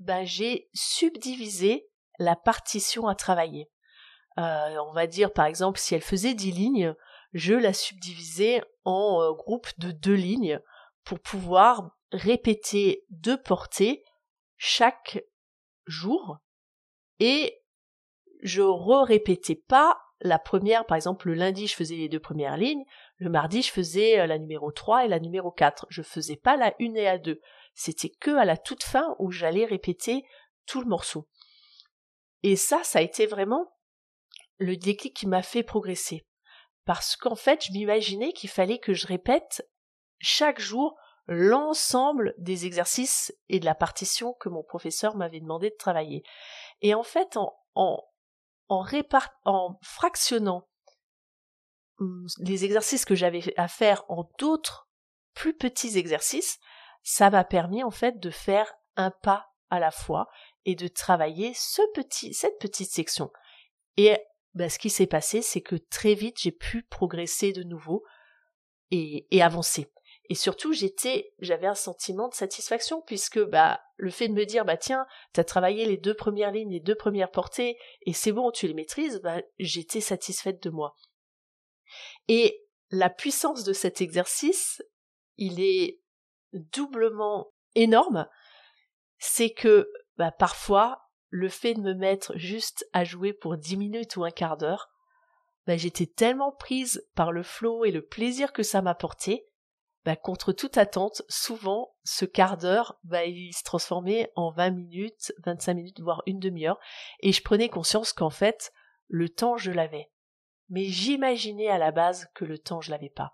ben, 0.00 0.24
j'ai 0.24 0.68
subdivisé 0.72 1.88
la 2.18 2.36
partition 2.36 3.06
à 3.06 3.14
travailler. 3.14 3.70
Euh, 4.38 4.76
on 4.86 4.92
va 4.92 5.06
dire 5.06 5.32
par 5.32 5.46
exemple 5.46 5.78
si 5.78 5.94
elle 5.94 6.02
faisait 6.02 6.34
dix 6.34 6.52
lignes, 6.52 6.94
je 7.32 7.54
la 7.54 7.72
subdivisais 7.72 8.62
en 8.84 9.20
euh, 9.22 9.32
groupes 9.32 9.70
de 9.78 9.92
deux 9.92 10.14
lignes 10.14 10.60
pour 11.04 11.20
pouvoir 11.20 11.96
répéter 12.12 13.04
deux 13.10 13.40
portées 13.40 14.04
chaque 14.56 15.22
jour 15.86 16.38
et 17.18 17.62
je 18.42 18.62
re-répétais 18.62 19.54
pas 19.54 19.98
la 20.22 20.38
première, 20.38 20.84
par 20.84 20.96
exemple, 20.96 21.28
le 21.28 21.34
lundi, 21.34 21.66
je 21.66 21.74
faisais 21.74 21.96
les 21.96 22.08
deux 22.08 22.20
premières 22.20 22.56
lignes, 22.56 22.84
le 23.16 23.30
mardi, 23.30 23.62
je 23.62 23.72
faisais 23.72 24.20
euh, 24.20 24.26
la 24.26 24.38
numéro 24.38 24.70
3 24.70 25.06
et 25.06 25.08
la 25.08 25.18
numéro 25.18 25.50
4. 25.50 25.86
Je 25.88 26.02
faisais 26.02 26.36
pas 26.36 26.56
la 26.56 26.74
1 26.78 26.94
et 26.94 27.04
la 27.04 27.18
2. 27.18 27.40
C'était 27.74 28.10
que 28.10 28.36
à 28.36 28.44
la 28.44 28.58
toute 28.58 28.82
fin 28.82 29.14
où 29.18 29.30
j'allais 29.30 29.64
répéter 29.64 30.24
tout 30.66 30.80
le 30.80 30.88
morceau. 30.88 31.26
Et 32.42 32.56
ça, 32.56 32.82
ça 32.84 32.98
a 32.98 33.02
été 33.02 33.26
vraiment 33.26 33.72
le 34.58 34.76
déclic 34.76 35.16
qui 35.16 35.26
m'a 35.26 35.42
fait 35.42 35.62
progresser. 35.62 36.26
Parce 36.84 37.16
qu'en 37.16 37.36
fait, 37.36 37.66
je 37.66 37.72
m'imaginais 37.72 38.32
qu'il 38.32 38.50
fallait 38.50 38.78
que 38.78 38.94
je 38.94 39.06
répète 39.06 39.68
chaque 40.18 40.60
jour 40.60 40.96
l'ensemble 41.26 42.34
des 42.38 42.66
exercices 42.66 43.34
et 43.48 43.60
de 43.60 43.64
la 43.64 43.74
partition 43.74 44.34
que 44.34 44.48
mon 44.48 44.62
professeur 44.62 45.16
m'avait 45.16 45.40
demandé 45.40 45.70
de 45.70 45.76
travailler. 45.76 46.22
Et 46.80 46.94
en 46.94 47.02
fait, 47.02 47.36
en, 47.36 47.54
en, 47.74 48.02
fractionnant 49.82 50.68
hum, 51.98 52.26
les 52.38 52.64
exercices 52.64 53.04
que 53.04 53.14
j'avais 53.14 53.54
à 53.56 53.68
faire 53.68 54.04
en 54.08 54.28
d'autres 54.38 54.88
plus 55.34 55.56
petits 55.56 55.98
exercices, 55.98 56.58
ça 57.02 57.30
m'a 57.30 57.44
permis 57.44 57.84
en 57.84 57.90
fait 57.90 58.18
de 58.18 58.30
faire 58.30 58.72
un 58.96 59.10
pas 59.10 59.50
à 59.70 59.78
la 59.78 59.92
fois 59.92 60.28
et 60.64 60.74
de 60.74 60.88
travailler 60.88 61.52
ce 61.54 61.80
petit, 61.94 62.34
cette 62.34 62.58
petite 62.58 62.90
section. 62.90 63.30
Ben, 64.54 64.68
ce 64.68 64.78
qui 64.78 64.90
s'est 64.90 65.06
passé, 65.06 65.42
c'est 65.42 65.60
que 65.60 65.76
très 65.76 66.14
vite 66.14 66.38
j'ai 66.38 66.52
pu 66.52 66.82
progresser 66.82 67.52
de 67.52 67.62
nouveau 67.62 68.04
et, 68.90 69.26
et 69.30 69.42
avancer. 69.42 69.90
Et 70.30 70.36
surtout, 70.36 70.72
j'étais, 70.72 71.34
j'avais 71.40 71.66
un 71.66 71.74
sentiment 71.74 72.28
de 72.28 72.34
satisfaction 72.34 73.02
puisque 73.02 73.40
bah 73.40 73.80
le 73.96 74.10
fait 74.10 74.28
de 74.28 74.32
me 74.32 74.46
dire 74.46 74.64
bah 74.64 74.76
tiens, 74.76 75.04
t'as 75.32 75.42
travaillé 75.42 75.86
les 75.86 75.96
deux 75.96 76.14
premières 76.14 76.52
lignes, 76.52 76.70
les 76.70 76.80
deux 76.80 76.94
premières 76.94 77.32
portées 77.32 77.76
et 78.02 78.12
c'est 78.12 78.30
bon, 78.30 78.52
tu 78.52 78.68
les 78.68 78.74
maîtrises, 78.74 79.20
bah 79.22 79.42
j'étais 79.58 80.00
satisfaite 80.00 80.62
de 80.62 80.70
moi. 80.70 80.94
Et 82.28 82.64
la 82.90 83.10
puissance 83.10 83.64
de 83.64 83.72
cet 83.72 84.00
exercice, 84.00 84.80
il 85.36 85.60
est 85.60 86.00
doublement 86.52 87.52
énorme, 87.74 88.28
c'est 89.18 89.50
que 89.50 89.90
bah 90.16 90.30
parfois 90.30 91.09
le 91.30 91.48
fait 91.48 91.74
de 91.74 91.80
me 91.80 91.94
mettre 91.94 92.36
juste 92.36 92.86
à 92.92 93.04
jouer 93.04 93.32
pour 93.32 93.56
dix 93.56 93.76
minutes 93.76 94.16
ou 94.16 94.24
un 94.24 94.30
quart 94.30 94.56
d'heure, 94.56 94.90
bah 95.66 95.76
j'étais 95.76 96.06
tellement 96.06 96.52
prise 96.52 97.06
par 97.14 97.32
le 97.32 97.42
flow 97.42 97.84
et 97.84 97.90
le 97.90 98.04
plaisir 98.04 98.52
que 98.52 98.62
ça 98.62 98.82
m'apportait 98.82 99.46
bah, 100.04 100.16
contre 100.16 100.52
toute 100.52 100.78
attente, 100.78 101.22
souvent, 101.28 101.94
ce 102.04 102.24
quart 102.24 102.56
d'heure, 102.56 102.98
bah, 103.04 103.26
il 103.26 103.52
se 103.52 103.62
transformait 103.62 104.32
en 104.34 104.50
20 104.50 104.70
minutes, 104.70 105.32
25 105.44 105.74
minutes, 105.74 106.00
voire 106.00 106.22
une 106.26 106.38
demi-heure, 106.38 106.78
et 107.20 107.32
je 107.32 107.42
prenais 107.42 107.68
conscience 107.68 108.14
qu'en 108.14 108.30
fait, 108.30 108.72
le 109.08 109.28
temps, 109.28 109.58
je 109.58 109.70
l'avais. 109.70 110.10
Mais 110.70 110.84
j'imaginais 110.84 111.68
à 111.68 111.78
la 111.78 111.90
base 111.90 112.28
que 112.34 112.46
le 112.46 112.58
temps, 112.58 112.80
je 112.80 112.90
l'avais 112.90 113.10
pas. 113.10 113.32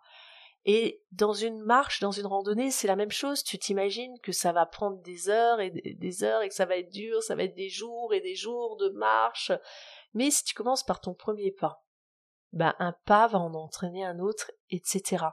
Et 0.68 1.00
dans 1.12 1.32
une 1.32 1.62
marche, 1.62 2.00
dans 2.00 2.10
une 2.10 2.26
randonnée, 2.26 2.72
c'est 2.72 2.88
la 2.88 2.96
même 2.96 3.12
chose. 3.12 3.44
Tu 3.44 3.56
t'imagines 3.56 4.18
que 4.20 4.32
ça 4.32 4.52
va 4.52 4.66
prendre 4.66 5.00
des 5.02 5.28
heures 5.28 5.60
et 5.60 5.70
des 5.70 6.24
heures 6.24 6.42
et 6.42 6.48
que 6.48 6.54
ça 6.54 6.66
va 6.66 6.76
être 6.76 6.90
dur, 6.90 7.22
ça 7.22 7.36
va 7.36 7.44
être 7.44 7.54
des 7.54 7.68
jours 7.68 8.12
et 8.12 8.20
des 8.20 8.34
jours 8.34 8.76
de 8.76 8.88
marche. 8.88 9.52
Mais 10.12 10.32
si 10.32 10.42
tu 10.42 10.54
commences 10.54 10.84
par 10.84 11.00
ton 11.00 11.14
premier 11.14 11.52
pas, 11.52 11.84
ben 12.52 12.74
un 12.80 12.92
pas 13.04 13.28
va 13.28 13.38
en 13.38 13.54
entraîner 13.54 14.04
un 14.04 14.18
autre, 14.18 14.50
etc. 14.70 15.26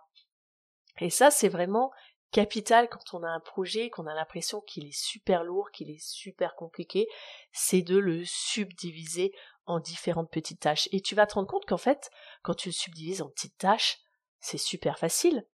Et 1.01 1.09
ça, 1.09 1.31
c'est 1.31 1.49
vraiment 1.49 1.91
capital 2.31 2.87
quand 2.87 3.13
on 3.13 3.23
a 3.23 3.27
un 3.27 3.39
projet, 3.39 3.89
qu'on 3.89 4.05
a 4.05 4.13
l'impression 4.13 4.61
qu'il 4.61 4.85
est 4.85 4.95
super 4.95 5.43
lourd, 5.43 5.71
qu'il 5.71 5.89
est 5.89 6.03
super 6.03 6.53
compliqué, 6.55 7.07
c'est 7.51 7.81
de 7.81 7.97
le 7.97 8.23
subdiviser 8.23 9.33
en 9.65 9.79
différentes 9.79 10.31
petites 10.31 10.59
tâches. 10.59 10.89
Et 10.91 11.01
tu 11.01 11.15
vas 11.15 11.25
te 11.25 11.33
rendre 11.33 11.47
compte 11.47 11.65
qu'en 11.65 11.77
fait, 11.77 12.11
quand 12.43 12.53
tu 12.53 12.69
le 12.69 12.73
subdivises 12.73 13.23
en 13.23 13.29
petites 13.29 13.57
tâches, 13.57 13.97
c'est 14.43 14.57
super 14.57 14.99
facile. 14.99 15.45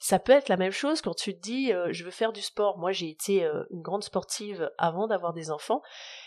Ça 0.00 0.18
peut 0.18 0.32
être 0.32 0.48
la 0.48 0.56
même 0.56 0.72
chose 0.72 1.00
quand 1.00 1.14
tu 1.14 1.34
te 1.34 1.40
dis 1.40 1.72
euh, 1.72 1.88
je 1.92 2.04
veux 2.04 2.10
faire 2.10 2.32
du 2.32 2.42
sport. 2.42 2.78
Moi 2.78 2.92
j'ai 2.92 3.08
été 3.08 3.44
euh, 3.44 3.64
une 3.70 3.82
grande 3.82 4.04
sportive 4.04 4.70
avant 4.78 5.08
d'avoir 5.08 5.32
des 5.32 5.50
enfants 5.50 5.82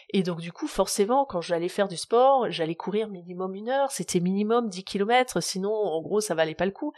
et 0.10 0.24
donc 0.24 0.41
du 0.41 0.51
coup 0.51 0.67
forcément 0.67 1.25
quand 1.25 1.39
j'allais 1.39 1.69
faire 1.69 1.88
du 1.88 1.95
sport 1.95 2.50
j'allais 2.50 2.75
courir 2.75 3.07
minimum 3.07 3.55
une 3.55 3.69
heure, 3.69 3.91
c'était 3.91 4.19
minimum 4.19 4.67
10 4.67 4.83
kilomètres, 4.83 5.41
sinon 5.41 5.71
en 5.71 6.01
gros 6.01 6.19
ça 6.19 6.36
valait 6.36 6.55
pas 6.55 6.65
le 6.65 6.71
coup. 6.71 6.91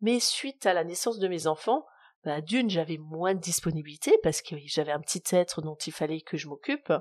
Mais 0.00 0.20
suite 0.20 0.66
à 0.66 0.74
la 0.74 0.84
naissance 0.84 1.18
de 1.18 1.26
mes 1.26 1.46
enfants, 1.46 1.86
bah, 2.24 2.40
d'une, 2.40 2.68
j'avais 2.68 2.98
moins 2.98 3.34
de 3.34 3.40
disponibilité 3.40 4.18
parce 4.22 4.42
que 4.42 4.56
j'avais 4.66 4.92
un 4.92 5.00
petit 5.00 5.22
être 5.30 5.62
dont 5.62 5.76
il 5.86 5.92
fallait 5.92 6.20
que 6.20 6.36
je 6.36 6.48
m'occupe. 6.48 6.92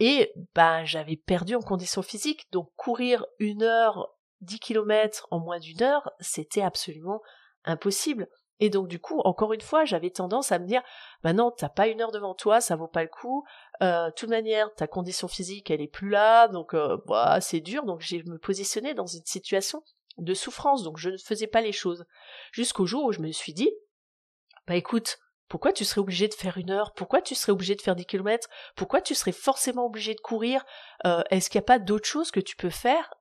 Et 0.00 0.32
bah, 0.54 0.84
j'avais 0.84 1.16
perdu 1.16 1.54
en 1.54 1.60
condition 1.60 2.02
physique, 2.02 2.46
donc 2.50 2.70
courir 2.76 3.26
une 3.38 3.62
heure, 3.62 4.14
dix 4.40 4.58
kilomètres 4.58 5.26
en 5.30 5.40
moins 5.40 5.58
d'une 5.58 5.82
heure, 5.82 6.10
c'était 6.20 6.62
absolument 6.62 7.20
impossible. 7.64 8.28
Et 8.60 8.70
donc 8.70 8.88
du 8.88 9.00
coup, 9.00 9.20
encore 9.24 9.52
une 9.52 9.60
fois, 9.60 9.84
j'avais 9.84 10.10
tendance 10.10 10.52
à 10.52 10.58
me 10.58 10.66
dire, 10.66 10.82
bah 11.22 11.32
non, 11.32 11.50
t'as 11.50 11.68
pas 11.68 11.88
une 11.88 12.00
heure 12.00 12.12
devant 12.12 12.34
toi, 12.34 12.60
ça 12.60 12.76
vaut 12.76 12.88
pas 12.88 13.02
le 13.02 13.08
coup. 13.08 13.44
Euh, 13.82 14.06
de 14.06 14.14
toute 14.14 14.28
manière, 14.28 14.72
ta 14.74 14.86
condition 14.86 15.26
physique, 15.26 15.70
elle 15.70 15.80
est 15.80 15.88
plus 15.88 16.10
là, 16.10 16.48
donc 16.48 16.74
euh, 16.74 16.96
bah, 17.06 17.40
c'est 17.40 17.60
dur. 17.60 17.84
Donc 17.84 18.00
j'ai 18.00 18.22
me 18.22 18.38
positionner 18.38 18.94
dans 18.94 19.06
une 19.06 19.24
situation 19.24 19.82
de 20.18 20.34
souffrance, 20.34 20.84
donc 20.84 20.98
je 20.98 21.10
ne 21.10 21.16
faisais 21.16 21.48
pas 21.48 21.60
les 21.60 21.72
choses. 21.72 22.04
Jusqu'au 22.52 22.86
jour 22.86 23.04
où 23.04 23.12
je 23.12 23.20
me 23.20 23.32
suis 23.32 23.54
dit, 23.54 23.72
bah 24.68 24.76
écoute, 24.76 25.18
pourquoi 25.48 25.72
tu 25.72 25.84
serais 25.84 26.00
obligé 26.00 26.28
de 26.28 26.34
faire 26.34 26.56
une 26.56 26.70
heure? 26.70 26.94
Pourquoi 26.94 27.20
tu 27.20 27.34
serais 27.34 27.52
obligé 27.52 27.74
de 27.74 27.82
faire 27.82 27.96
dix 27.96 28.06
kilomètres? 28.06 28.48
Pourquoi 28.76 29.00
tu 29.00 29.14
serais 29.14 29.32
forcément 29.32 29.86
obligé 29.86 30.14
de 30.14 30.20
courir? 30.20 30.64
Euh, 31.06 31.22
Est-ce 31.30 31.50
qu'il 31.50 31.58
n'y 31.58 31.64
a 31.64 31.66
pas 31.66 31.78
d'autres 31.78 32.08
choses 32.08 32.30
que 32.30 32.40
tu 32.40 32.56
peux 32.56 32.70
faire 32.70 33.12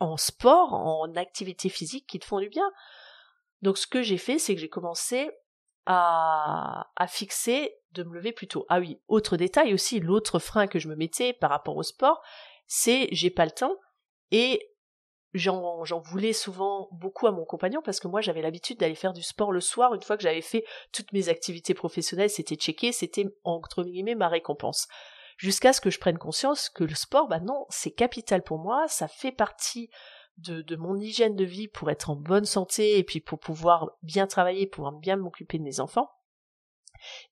en 0.00 0.16
sport, 0.16 0.72
en 0.74 1.14
activité 1.16 1.68
physique 1.68 2.06
qui 2.06 2.18
te 2.18 2.24
font 2.24 2.40
du 2.40 2.48
bien. 2.48 2.70
Donc 3.62 3.78
ce 3.78 3.86
que 3.86 4.02
j'ai 4.02 4.18
fait, 4.18 4.38
c'est 4.38 4.54
que 4.54 4.60
j'ai 4.60 4.68
commencé 4.68 5.30
à, 5.86 6.86
fixer 7.08 7.74
de 7.92 8.02
me 8.02 8.14
lever 8.14 8.32
plus 8.32 8.46
tôt. 8.46 8.66
Ah 8.68 8.78
oui, 8.78 9.00
autre 9.08 9.36
détail 9.36 9.72
aussi, 9.72 10.00
l'autre 10.00 10.38
frein 10.38 10.66
que 10.66 10.78
je 10.78 10.88
me 10.88 10.94
mettais 10.94 11.32
par 11.32 11.50
rapport 11.50 11.76
au 11.76 11.82
sport, 11.82 12.22
c'est 12.66 13.08
j'ai 13.10 13.30
pas 13.30 13.46
le 13.46 13.50
temps 13.50 13.74
et 14.30 14.60
j'en 15.32 15.82
voulais 16.00 16.34
souvent 16.34 16.88
beaucoup 16.92 17.26
à 17.26 17.32
mon 17.32 17.44
compagnon 17.44 17.80
parce 17.82 18.00
que 18.00 18.08
moi 18.08 18.20
j'avais 18.20 18.42
l'habitude 18.42 18.78
d'aller 18.78 18.94
faire 18.94 19.14
du 19.14 19.22
sport 19.22 19.50
le 19.50 19.60
soir. 19.60 19.94
Une 19.94 20.02
fois 20.02 20.16
que 20.18 20.22
j'avais 20.22 20.42
fait 20.42 20.64
toutes 20.92 21.12
mes 21.12 21.30
activités 21.30 21.74
professionnelles 21.74 22.30
c'était 22.30 22.56
checké 22.56 22.92
c'était 22.92 23.26
entre 23.44 23.82
guillemets 23.82 24.14
ma 24.14 24.28
récompense 24.28 24.88
jusqu'à 25.38 25.72
ce 25.72 25.80
que 25.80 25.88
je 25.88 25.98
prenne 25.98 26.18
conscience 26.18 26.68
que 26.68 26.84
le 26.84 26.94
sport 26.94 27.28
bah 27.28 27.40
non 27.40 27.64
c'est 27.70 27.90
capital 27.90 28.42
pour 28.42 28.58
moi 28.58 28.86
ça 28.88 29.08
fait 29.08 29.32
partie 29.32 29.88
de, 30.36 30.76
mon 30.76 30.96
hygiène 30.96 31.34
de 31.34 31.44
vie 31.44 31.66
pour 31.66 31.90
être 31.90 32.10
en 32.10 32.16
bonne 32.16 32.44
santé 32.44 32.98
et 32.98 33.04
puis 33.04 33.20
pour 33.20 33.40
pouvoir 33.40 33.90
bien 34.02 34.26
travailler 34.26 34.66
pour 34.66 34.92
bien 34.92 35.16
m'occuper 35.16 35.58
de 35.58 35.64
mes 35.64 35.80
enfants 35.80 36.10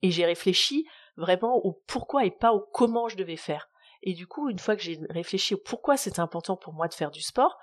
et 0.00 0.10
j'ai 0.10 0.24
réfléchi 0.24 0.86
vraiment 1.16 1.56
au 1.64 1.82
pourquoi 1.86 2.24
et 2.24 2.30
pas 2.30 2.52
au 2.52 2.60
comment 2.60 3.08
je 3.08 3.16
devais 3.16 3.36
faire 3.36 3.68
et 4.06 4.14
du 4.14 4.28
coup, 4.28 4.48
une 4.48 4.60
fois 4.60 4.76
que 4.76 4.82
j'ai 4.82 5.00
réfléchi 5.10 5.54
au 5.54 5.58
pourquoi 5.58 5.96
c'était 5.96 6.20
important 6.20 6.56
pour 6.56 6.72
moi 6.72 6.86
de 6.86 6.94
faire 6.94 7.10
du 7.10 7.22
sport, 7.22 7.58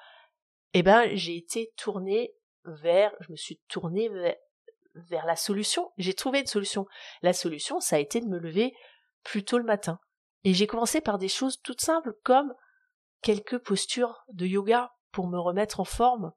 eh 0.73 0.83
ben 0.83 1.09
j'ai 1.15 1.37
été 1.37 1.71
tournée 1.77 2.33
vers, 2.65 3.13
je 3.21 3.31
me 3.31 3.37
suis 3.37 3.61
tournée 3.69 4.09
vers, 4.09 5.25
la 5.25 5.37
solution. 5.37 5.91
J'ai 5.97 6.13
trouvé 6.13 6.41
une 6.41 6.47
solution. 6.47 6.85
La 7.21 7.31
solution, 7.31 7.79
ça 7.79 7.95
a 7.95 7.99
été 7.99 8.19
de 8.19 8.27
me 8.27 8.37
lever 8.37 8.75
plus 9.23 9.45
tôt 9.45 9.57
le 9.57 9.63
matin. 9.63 9.99
Et 10.43 10.53
j'ai 10.53 10.67
commencé 10.67 11.01
par 11.01 11.17
des 11.17 11.27
choses 11.27 11.61
toutes 11.61 11.81
simples 11.81 12.13
comme 12.23 12.53
quelques 13.21 13.59
postures 13.59 14.25
de 14.33 14.45
yoga 14.45 14.93
pour 15.11 15.27
me 15.27 15.39
remettre 15.39 15.79
en 15.79 15.85
forme. 15.85 16.33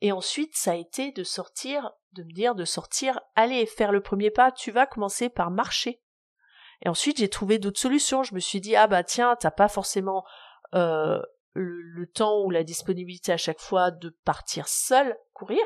Et 0.00 0.12
ensuite, 0.12 0.56
ça 0.56 0.72
a 0.72 0.76
été 0.76 1.12
de 1.12 1.22
sortir, 1.22 1.92
de 2.12 2.22
me 2.22 2.32
dire 2.32 2.54
de 2.54 2.64
sortir, 2.64 3.20
allez, 3.36 3.66
faire 3.66 3.92
le 3.92 4.00
premier 4.00 4.30
pas, 4.30 4.50
tu 4.50 4.70
vas 4.70 4.86
commencer 4.86 5.28
par 5.28 5.50
marcher. 5.50 6.02
Et 6.82 6.88
ensuite, 6.88 7.18
j'ai 7.18 7.28
trouvé 7.28 7.58
d'autres 7.58 7.80
solutions. 7.80 8.22
Je 8.22 8.34
me 8.34 8.40
suis 8.40 8.60
dit, 8.60 8.74
ah 8.74 8.86
bah 8.86 9.04
tiens, 9.04 9.36
t'as 9.36 9.50
pas 9.50 9.68
forcément 9.68 10.24
euh, 10.74 11.20
le, 11.54 12.06
temps 12.06 12.42
ou 12.42 12.50
la 12.50 12.64
disponibilité 12.64 13.32
à 13.32 13.36
chaque 13.36 13.60
fois 13.60 13.90
de 13.90 14.10
partir 14.24 14.68
seul 14.68 15.16
courir, 15.32 15.62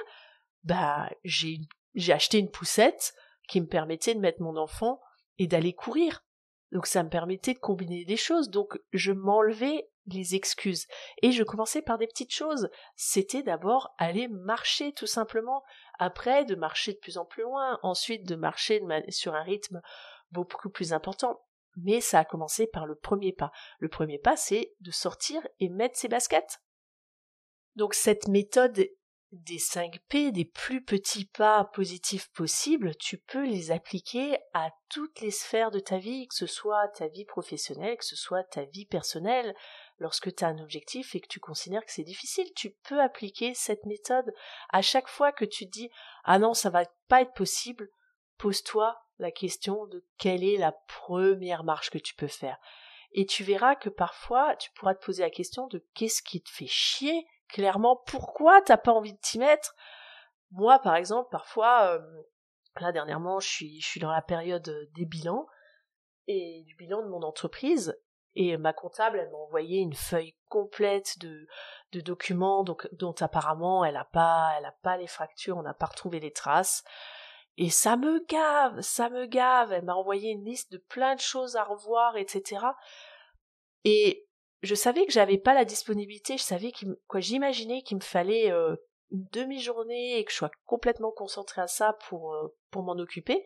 bah 0.62 1.08
j'ai 1.24 1.60
acheté 2.08 2.38
une 2.38 2.50
poussette 2.50 3.14
qui 3.48 3.60
me 3.60 3.66
permettait 3.66 4.14
de 4.14 4.20
mettre 4.20 4.42
mon 4.42 4.56
enfant 4.56 5.00
et 5.38 5.46
d'aller 5.46 5.74
courir. 5.74 6.24
Donc 6.74 6.86
ça 6.86 7.02
me 7.02 7.08
permettait 7.08 7.54
de 7.54 7.58
combiner 7.58 8.04
des 8.04 8.18
choses. 8.18 8.50
Donc 8.50 8.78
je 8.92 9.12
m'enlevais 9.12 9.88
les 10.06 10.34
excuses. 10.34 10.86
Et 11.22 11.32
je 11.32 11.42
commençais 11.42 11.80
par 11.80 11.96
des 11.96 12.06
petites 12.06 12.34
choses. 12.34 12.68
C'était 12.96 13.42
d'abord 13.42 13.94
aller 13.96 14.28
marcher 14.28 14.92
tout 14.92 15.06
simplement. 15.06 15.62
Après 15.98 16.44
de 16.44 16.54
marcher 16.54 16.92
de 16.92 16.98
plus 16.98 17.16
en 17.16 17.24
plus 17.24 17.44
loin. 17.44 17.78
Ensuite 17.82 18.28
de 18.28 18.34
marcher 18.34 18.82
sur 19.08 19.34
un 19.34 19.42
rythme 19.42 19.80
beaucoup 20.30 20.68
plus 20.68 20.92
important 20.92 21.40
mais 21.76 22.00
ça 22.00 22.20
a 22.20 22.24
commencé 22.24 22.66
par 22.66 22.86
le 22.86 22.94
premier 22.94 23.32
pas. 23.32 23.50
Le 23.78 23.88
premier 23.88 24.18
pas, 24.18 24.36
c'est 24.36 24.74
de 24.80 24.90
sortir 24.90 25.42
et 25.58 25.68
mettre 25.68 25.98
ses 25.98 26.08
baskets. 26.08 26.60
Donc 27.74 27.94
cette 27.94 28.28
méthode 28.28 28.86
des 29.42 29.58
5 29.58 29.98
P, 30.08 30.32
des 30.32 30.44
plus 30.44 30.82
petits 30.82 31.24
pas 31.24 31.64
positifs 31.64 32.30
possibles, 32.32 32.94
tu 32.96 33.18
peux 33.18 33.44
les 33.44 33.70
appliquer 33.70 34.38
à 34.52 34.70
toutes 34.88 35.20
les 35.20 35.30
sphères 35.30 35.70
de 35.70 35.80
ta 35.80 35.98
vie, 35.98 36.26
que 36.28 36.34
ce 36.34 36.46
soit 36.46 36.88
ta 36.88 37.08
vie 37.08 37.24
professionnelle, 37.24 37.96
que 37.96 38.04
ce 38.04 38.16
soit 38.16 38.44
ta 38.44 38.64
vie 38.64 38.86
personnelle, 38.86 39.54
lorsque 39.98 40.34
tu 40.34 40.44
as 40.44 40.48
un 40.48 40.58
objectif 40.58 41.14
et 41.14 41.20
que 41.20 41.28
tu 41.28 41.40
considères 41.40 41.84
que 41.84 41.92
c'est 41.92 42.02
difficile. 42.02 42.52
Tu 42.54 42.70
peux 42.84 43.00
appliquer 43.00 43.54
cette 43.54 43.86
méthode 43.86 44.32
à 44.70 44.82
chaque 44.82 45.08
fois 45.08 45.32
que 45.32 45.44
tu 45.44 45.66
dis 45.66 45.90
ah 46.24 46.38
non, 46.38 46.54
ça 46.54 46.70
va 46.70 46.84
pas 47.08 47.22
être 47.22 47.34
possible. 47.34 47.90
Pose-toi 48.38 48.96
la 49.18 49.30
question 49.30 49.86
de 49.86 50.04
quelle 50.18 50.44
est 50.44 50.56
la 50.56 50.72
première 50.72 51.64
marche 51.64 51.90
que 51.90 51.98
tu 51.98 52.14
peux 52.14 52.28
faire. 52.28 52.58
Et 53.12 53.26
tu 53.26 53.44
verras 53.44 53.76
que 53.76 53.88
parfois, 53.88 54.56
tu 54.56 54.72
pourras 54.72 54.94
te 54.94 55.04
poser 55.04 55.22
la 55.22 55.30
question 55.30 55.68
de 55.68 55.84
qu'est-ce 55.94 56.20
qui 56.20 56.42
te 56.42 56.50
fait 56.50 56.66
chier, 56.66 57.26
clairement, 57.54 58.02
pourquoi 58.06 58.60
t'as 58.62 58.76
pas 58.76 58.92
envie 58.92 59.12
de 59.12 59.18
t'y 59.18 59.38
mettre. 59.38 59.76
Moi, 60.50 60.80
par 60.80 60.96
exemple, 60.96 61.28
parfois, 61.30 61.94
euh, 61.94 62.22
là, 62.80 62.90
dernièrement, 62.90 63.38
je 63.38 63.48
suis, 63.48 63.80
je 63.80 63.86
suis 63.86 64.00
dans 64.00 64.10
la 64.10 64.22
période 64.22 64.68
des 64.96 65.04
bilans, 65.04 65.46
et 66.26 66.64
du 66.66 66.74
bilan 66.74 67.02
de 67.02 67.08
mon 67.08 67.22
entreprise, 67.22 67.96
et 68.34 68.56
ma 68.56 68.72
comptable, 68.72 69.20
elle 69.20 69.30
m'a 69.30 69.38
envoyé 69.38 69.78
une 69.78 69.94
feuille 69.94 70.34
complète 70.48 71.18
de, 71.20 71.46
documents 72.00 72.64
donc, 72.64 72.88
dont 72.90 73.14
apparemment 73.20 73.84
elle 73.84 73.96
a 73.96 74.04
pas, 74.04 74.58
pas 74.82 74.96
les 74.96 75.06
fractures, 75.06 75.56
on 75.56 75.62
n'a 75.62 75.74
pas 75.74 75.86
retrouvé 75.86 76.18
les 76.18 76.32
traces. 76.32 76.82
Et 77.56 77.70
ça 77.70 77.96
me 77.96 78.24
gave, 78.26 78.80
ça 78.80 79.10
me 79.10 79.26
gave. 79.26 79.72
Elle 79.72 79.84
m'a 79.84 79.94
envoyé 79.94 80.32
une 80.32 80.44
liste 80.44 80.72
de 80.72 80.78
plein 80.78 81.14
de 81.14 81.20
choses 81.20 81.54
à 81.54 81.62
revoir, 81.62 82.16
etc. 82.16 82.66
Et 83.84 84.26
je 84.64 84.74
savais 84.74 85.04
que 85.06 85.12
j'avais 85.12 85.38
pas 85.38 85.54
la 85.54 85.64
disponibilité, 85.64 86.36
je 86.38 86.42
savais 86.42 86.72
quoi, 87.06 87.20
j'imaginais 87.20 87.82
qu'il 87.82 87.98
me 87.98 88.02
fallait 88.02 88.50
euh, 88.50 88.76
une 89.10 89.26
demi-journée 89.32 90.18
et 90.18 90.24
que 90.24 90.32
je 90.32 90.36
sois 90.36 90.50
complètement 90.64 91.12
concentrée 91.12 91.60
à 91.60 91.66
ça 91.66 91.96
pour, 92.08 92.34
euh, 92.34 92.48
m'en 92.74 92.98
occuper. 92.98 93.44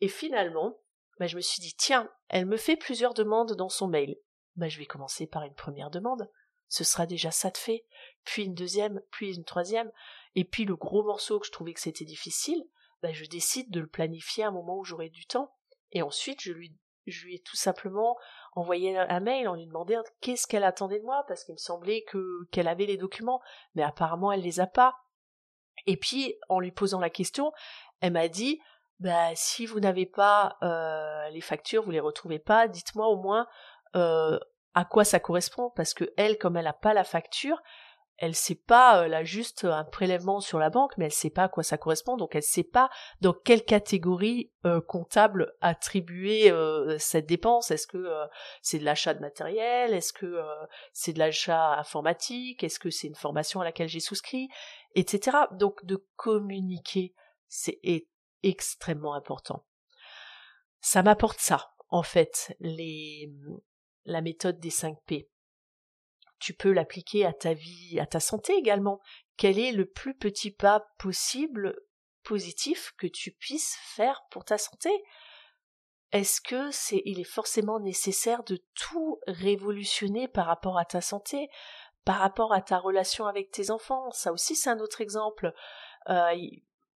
Et 0.00 0.08
finalement, 0.08 0.78
bah, 1.18 1.26
je 1.26 1.36
me 1.36 1.40
suis 1.40 1.60
dit, 1.60 1.74
tiens, 1.76 2.08
elle 2.28 2.46
me 2.46 2.56
fait 2.56 2.76
plusieurs 2.76 3.14
demandes 3.14 3.54
dans 3.56 3.68
son 3.68 3.88
mail. 3.88 4.16
Bah, 4.56 4.68
je 4.68 4.78
vais 4.78 4.86
commencer 4.86 5.26
par 5.26 5.42
une 5.42 5.54
première 5.54 5.90
demande. 5.90 6.30
Ce 6.68 6.84
sera 6.84 7.06
déjà 7.06 7.30
ça 7.30 7.50
de 7.50 7.56
fait. 7.56 7.84
Puis 8.24 8.44
une 8.44 8.54
deuxième, 8.54 9.02
puis 9.10 9.34
une 9.34 9.44
troisième. 9.44 9.90
Et 10.36 10.44
puis 10.44 10.64
le 10.64 10.76
gros 10.76 11.02
morceau 11.02 11.40
que 11.40 11.46
je 11.46 11.52
trouvais 11.52 11.74
que 11.74 11.80
c'était 11.80 12.04
difficile, 12.04 12.62
bah, 13.02 13.12
je 13.12 13.24
décide 13.24 13.70
de 13.70 13.80
le 13.80 13.88
planifier 13.88 14.44
à 14.44 14.48
un 14.48 14.52
moment 14.52 14.78
où 14.78 14.84
j'aurai 14.84 15.08
du 15.08 15.26
temps. 15.26 15.52
Et 15.90 16.02
ensuite, 16.02 16.40
je 16.40 16.52
lui, 16.52 16.76
je 17.10 17.26
lui 17.26 17.36
ai 17.36 17.40
tout 17.40 17.56
simplement 17.56 18.16
envoyé 18.52 18.96
un 18.96 19.20
mail 19.20 19.48
en 19.48 19.54
lui 19.54 19.66
demandant 19.66 20.02
qu'est-ce 20.20 20.46
qu'elle 20.46 20.64
attendait 20.64 21.00
de 21.00 21.04
moi, 21.04 21.24
parce 21.28 21.44
qu'il 21.44 21.54
me 21.54 21.58
semblait 21.58 22.02
que, 22.02 22.44
qu'elle 22.50 22.68
avait 22.68 22.86
les 22.86 22.96
documents, 22.96 23.40
mais 23.74 23.82
apparemment 23.82 24.32
elle 24.32 24.42
les 24.42 24.60
a 24.60 24.66
pas. 24.66 24.96
Et 25.86 25.96
puis, 25.96 26.36
en 26.48 26.60
lui 26.60 26.72
posant 26.72 27.00
la 27.00 27.10
question, 27.10 27.52
elle 28.00 28.12
m'a 28.12 28.28
dit, 28.28 28.60
bah, 28.98 29.34
si 29.34 29.66
vous 29.66 29.80
n'avez 29.80 30.06
pas 30.06 30.58
euh, 30.62 31.28
les 31.30 31.40
factures, 31.40 31.82
vous 31.82 31.90
les 31.90 32.00
retrouvez 32.00 32.38
pas, 32.38 32.68
dites-moi 32.68 33.06
au 33.06 33.16
moins 33.16 33.46
euh, 33.96 34.38
à 34.74 34.84
quoi 34.84 35.04
ça 35.04 35.20
correspond, 35.20 35.70
parce 35.74 35.94
que 35.94 36.12
elle, 36.16 36.38
comme 36.38 36.56
elle 36.56 36.64
n'a 36.64 36.72
pas 36.72 36.94
la 36.94 37.04
facture, 37.04 37.60
elle 38.20 38.34
sait 38.34 38.54
pas, 38.54 39.06
elle 39.06 39.14
a 39.14 39.24
juste 39.24 39.64
un 39.64 39.82
prélèvement 39.82 40.40
sur 40.40 40.58
la 40.58 40.68
banque, 40.68 40.92
mais 40.98 41.06
elle 41.06 41.12
sait 41.12 41.30
pas 41.30 41.44
à 41.44 41.48
quoi 41.48 41.62
ça 41.62 41.78
correspond, 41.78 42.18
donc 42.18 42.34
elle 42.34 42.42
sait 42.42 42.62
pas 42.62 42.90
dans 43.22 43.32
quelle 43.32 43.64
catégorie 43.64 44.52
euh, 44.66 44.82
comptable 44.82 45.54
attribuer 45.62 46.50
euh, 46.50 46.98
cette 46.98 47.24
dépense. 47.24 47.70
Est-ce 47.70 47.86
que 47.86 47.96
euh, 47.96 48.26
c'est 48.60 48.78
de 48.78 48.84
l'achat 48.84 49.14
de 49.14 49.20
matériel? 49.20 49.94
Est-ce 49.94 50.12
que 50.12 50.38
c'est 50.92 51.14
de 51.14 51.18
l'achat 51.18 51.72
informatique? 51.78 52.62
Est-ce 52.62 52.78
que 52.78 52.90
c'est 52.90 53.06
une 53.06 53.14
formation 53.14 53.62
à 53.62 53.64
laquelle 53.64 53.88
j'ai 53.88 54.00
souscrit? 54.00 54.50
Etc. 54.94 55.34
Donc 55.52 55.82
de 55.86 56.06
communiquer, 56.16 57.14
c'est 57.48 57.80
extrêmement 58.42 59.14
important. 59.14 59.64
Ça 60.80 61.02
m'apporte 61.02 61.40
ça, 61.40 61.72
en 61.88 62.02
fait, 62.02 62.54
la 62.60 64.20
méthode 64.20 64.60
des 64.60 64.70
5 64.70 64.98
P 65.06 65.30
tu 66.40 66.54
peux 66.54 66.72
l'appliquer 66.72 67.24
à 67.26 67.32
ta 67.32 67.54
vie, 67.54 68.00
à 68.00 68.06
ta 68.06 68.18
santé 68.18 68.54
également. 68.54 69.00
Quel 69.36 69.58
est 69.58 69.72
le 69.72 69.86
plus 69.86 70.14
petit 70.14 70.50
pas 70.50 70.84
possible 70.98 71.76
positif 72.24 72.92
que 72.98 73.06
tu 73.06 73.30
puisses 73.30 73.76
faire 73.94 74.22
pour 74.30 74.44
ta 74.44 74.58
santé? 74.58 74.90
Est-ce 76.12 76.40
que 76.40 76.70
c'est 76.72 77.02
il 77.04 77.20
est 77.20 77.24
forcément 77.24 77.78
nécessaire 77.78 78.42
de 78.42 78.58
tout 78.74 79.20
révolutionner 79.26 80.26
par 80.26 80.46
rapport 80.46 80.78
à 80.78 80.84
ta 80.84 81.00
santé, 81.00 81.48
par 82.04 82.18
rapport 82.18 82.52
à 82.52 82.62
ta 82.62 82.78
relation 82.78 83.26
avec 83.26 83.50
tes 83.50 83.70
enfants? 83.70 84.10
Ça 84.10 84.32
aussi 84.32 84.56
c'est 84.56 84.70
un 84.70 84.80
autre 84.80 85.00
exemple. 85.00 85.52
Euh, 86.08 86.34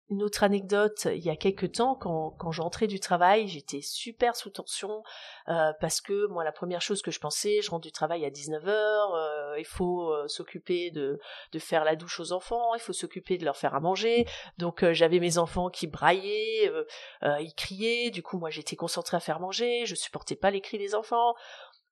une 0.09 0.21
autre 0.21 0.43
anecdote, 0.43 1.07
il 1.11 1.23
y 1.23 1.29
a 1.29 1.35
quelques 1.35 1.73
temps, 1.73 1.95
quand, 1.95 2.31
quand 2.31 2.51
j'entrais 2.51 2.87
du 2.87 2.99
travail, 2.99 3.47
j'étais 3.47 3.81
super 3.81 4.35
sous 4.35 4.49
tension 4.49 5.01
euh, 5.47 5.71
parce 5.79 6.01
que 6.01 6.27
moi, 6.27 6.43
la 6.43 6.51
première 6.51 6.81
chose 6.81 7.01
que 7.01 7.09
je 7.09 7.19
pensais, 7.19 7.61
je 7.61 7.71
rentre 7.71 7.83
du 7.83 7.91
travail 7.91 8.25
à 8.25 8.29
19h, 8.29 8.67
euh, 8.67 9.55
il 9.57 9.65
faut 9.65 10.11
euh, 10.11 10.27
s'occuper 10.27 10.91
de, 10.91 11.19
de 11.51 11.59
faire 11.59 11.85
la 11.85 11.95
douche 11.95 12.19
aux 12.19 12.31
enfants, 12.33 12.75
il 12.75 12.81
faut 12.81 12.93
s'occuper 12.93 13.37
de 13.37 13.45
leur 13.45 13.55
faire 13.55 13.75
à 13.75 13.79
manger. 13.79 14.25
Donc 14.57 14.85
j'avais 14.91 15.19
mes 15.19 15.37
enfants 15.37 15.69
qui 15.69 15.87
braillaient, 15.87 16.71
ils 17.21 17.53
criaient, 17.55 18.09
du 18.09 18.21
coup 18.21 18.37
moi 18.37 18.49
j'étais 18.49 18.75
concentrée 18.75 19.17
à 19.17 19.21
faire 19.21 19.39
manger, 19.39 19.85
je 19.85 19.95
supportais 19.95 20.35
pas 20.35 20.51
les 20.51 20.61
cris 20.61 20.77
des 20.77 20.95
enfants 20.95 21.33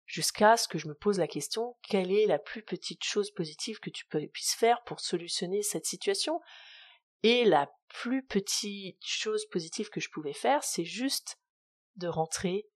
jusqu'à 0.06 0.58
ce 0.58 0.68
que 0.68 0.78
je 0.78 0.88
me 0.88 0.94
pose 0.94 1.20
la 1.20 1.28
question 1.28 1.76
quelle 1.88 2.12
est 2.12 2.26
la 2.26 2.40
plus 2.40 2.64
petite 2.64 3.04
chose 3.04 3.32
positive 3.32 3.80
que 3.80 3.90
tu 3.90 4.06
puisses 4.06 4.56
faire 4.56 4.84
pour 4.84 5.00
solutionner 5.00 5.64
cette 5.64 5.86
situation? 5.86 6.42
Et 7.24 7.46
la 7.46 7.70
plus 7.88 8.26
petite 8.26 8.98
chose 9.02 9.46
positive 9.48 9.90
que 9.90 10.00
je 10.00 10.10
pouvais 10.10 10.34
faire, 10.34 10.64
c'est 10.64 10.86
juste 10.86 11.38
de 11.98 12.08
rentrer, 12.08 12.68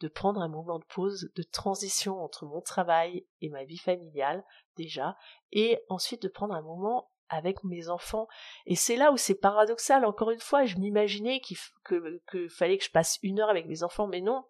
de 0.00 0.08
prendre 0.08 0.40
un 0.40 0.48
moment 0.48 0.78
de 0.78 0.84
pause, 0.84 1.30
de 1.34 1.42
transition 1.42 2.22
entre 2.22 2.46
mon 2.46 2.60
travail 2.60 3.26
et 3.40 3.48
ma 3.48 3.64
vie 3.64 3.78
familiale, 3.78 4.44
déjà, 4.76 5.16
et 5.52 5.80
ensuite 5.88 6.22
de 6.22 6.28
prendre 6.28 6.54
un 6.54 6.62
moment 6.62 7.10
avec 7.28 7.64
mes 7.64 7.88
enfants. 7.88 8.28
Et 8.66 8.76
c'est 8.76 8.96
là 8.96 9.10
où 9.10 9.16
c'est 9.16 9.34
paradoxal, 9.34 10.04
encore 10.04 10.30
une 10.30 10.40
fois, 10.40 10.64
je 10.64 10.76
m'imaginais 10.76 11.40
qu'il 11.40 11.56
que, 11.82 12.48
fallait 12.48 12.78
que 12.78 12.84
je 12.84 12.90
passe 12.90 13.18
une 13.22 13.40
heure 13.40 13.50
avec 13.50 13.66
mes 13.66 13.82
enfants, 13.82 14.06
mais 14.06 14.20
non. 14.20 14.44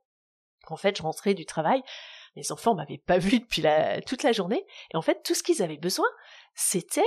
En 0.69 0.77
fait, 0.77 0.97
je 0.97 1.03
rentrais 1.03 1.35
du 1.35 1.47
travail, 1.47 1.83
mes 2.35 2.51
enfants 2.51 2.75
m'avaient 2.75 2.99
pas 2.99 3.19
vu 3.19 3.39
depuis 3.39 3.63
toute 4.07 4.25
la 4.25 4.33
journée, 4.33 4.67
et 4.93 4.97
en 4.97 5.03
fait, 5.03 5.23
tout 5.23 5.35
ce 5.35 5.43
qu'ils 5.43 5.63
avaient 5.63 5.77
besoin, 5.77 6.09
c'était 6.55 7.07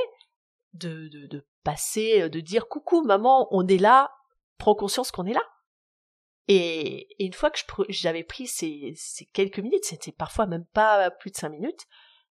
de, 0.73 1.07
de, 1.09 1.47
passer, 1.63 2.21
euh, 2.21 2.29
de 2.29 2.39
dire 2.39 2.67
coucou 2.67 3.03
maman, 3.03 3.47
on 3.51 3.67
est 3.67 3.77
là, 3.77 4.13
prends 4.57 4.75
conscience 4.75 5.11
qu'on 5.11 5.25
est 5.25 5.33
là. 5.33 5.43
Et, 6.47 7.07
une 7.19 7.33
fois 7.33 7.51
que 7.51 7.59
j'avais 7.89 8.23
pris 8.23 8.47
ces, 8.47 8.93
ces, 8.95 9.25
quelques 9.25 9.59
minutes, 9.59 9.85
c'était 9.85 10.11
parfois 10.11 10.47
même 10.47 10.65
pas 10.65 11.11
plus 11.11 11.31
de 11.31 11.37
cinq 11.37 11.49
minutes, 11.49 11.85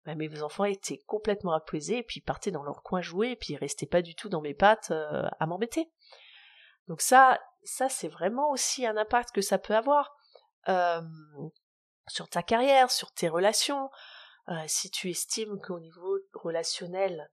bah, 0.04 0.14
mes 0.14 0.42
enfants 0.42 0.64
étaient 0.64 1.02
complètement 1.06 1.52
apaisés, 1.52 2.02
puis 2.02 2.20
partaient 2.20 2.52
dans 2.52 2.62
leur 2.62 2.82
coin 2.82 3.00
jouer, 3.00 3.36
puis 3.36 3.54
ils 3.54 3.58
restaient 3.58 3.86
pas 3.86 4.02
du 4.02 4.14
tout 4.14 4.28
dans 4.28 4.40
mes 4.40 4.54
pattes 4.54 4.90
euh, 4.90 5.28
à 5.40 5.46
m'embêter. 5.46 5.90
Donc 6.86 7.00
ça, 7.00 7.40
ça 7.64 7.88
c'est 7.88 8.08
vraiment 8.08 8.50
aussi 8.50 8.86
un 8.86 8.96
impact 8.96 9.32
que 9.34 9.40
ça 9.40 9.58
peut 9.58 9.74
avoir 9.74 10.14
euh, 10.68 11.02
sur 12.06 12.28
ta 12.28 12.42
carrière, 12.42 12.90
sur 12.90 13.10
tes 13.12 13.28
relations. 13.28 13.90
si 14.68 14.90
tu 14.90 15.10
estimes 15.10 15.58
qu'au 15.60 15.80
niveau 15.80 16.18
relationnel, 16.32 17.28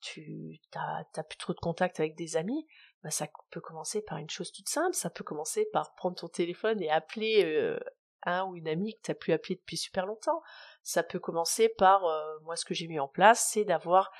tu 0.00 0.60
t'as 0.70 1.22
plus 1.22 1.38
trop 1.38 1.52
de 1.52 1.58
contact 1.58 2.00
avec 2.00 2.14
des 2.14 2.36
amis, 2.36 2.66
bah 3.02 3.10
ça 3.10 3.26
peut 3.50 3.60
commencer 3.60 4.02
par 4.02 4.18
une 4.18 4.30
chose 4.30 4.52
toute 4.52 4.68
simple, 4.68 4.94
ça 4.94 5.10
peut 5.10 5.24
commencer 5.24 5.66
par 5.72 5.94
prendre 5.94 6.16
ton 6.16 6.28
téléphone 6.28 6.82
et 6.82 6.90
appeler 6.90 7.44
euh, 7.44 7.78
un 8.22 8.44
ou 8.44 8.56
une 8.56 8.68
amie 8.68 8.94
que 8.94 9.00
t'as 9.02 9.14
pu 9.14 9.32
appeler 9.32 9.56
depuis 9.56 9.76
super 9.76 10.06
longtemps. 10.06 10.42
Ça 10.82 11.02
peut 11.02 11.18
commencer 11.18 11.68
par 11.68 12.04
euh, 12.04 12.38
moi 12.42 12.56
ce 12.56 12.64
que 12.64 12.74
j'ai 12.74 12.88
mis 12.88 13.00
en 13.00 13.08
place, 13.08 13.48
c'est 13.52 13.64
d'avoir 13.64 14.10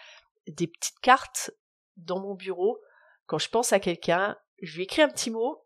des 0.46 0.66
petites 0.66 1.00
cartes 1.00 1.50
dans 1.96 2.20
mon 2.20 2.34
bureau. 2.34 2.80
Quand 3.26 3.38
je 3.38 3.48
pense 3.48 3.72
à 3.72 3.80
quelqu'un, 3.80 4.36
je 4.62 4.76
lui 4.76 4.84
écris 4.84 5.02
un 5.02 5.08
petit 5.08 5.30
mot 5.30 5.64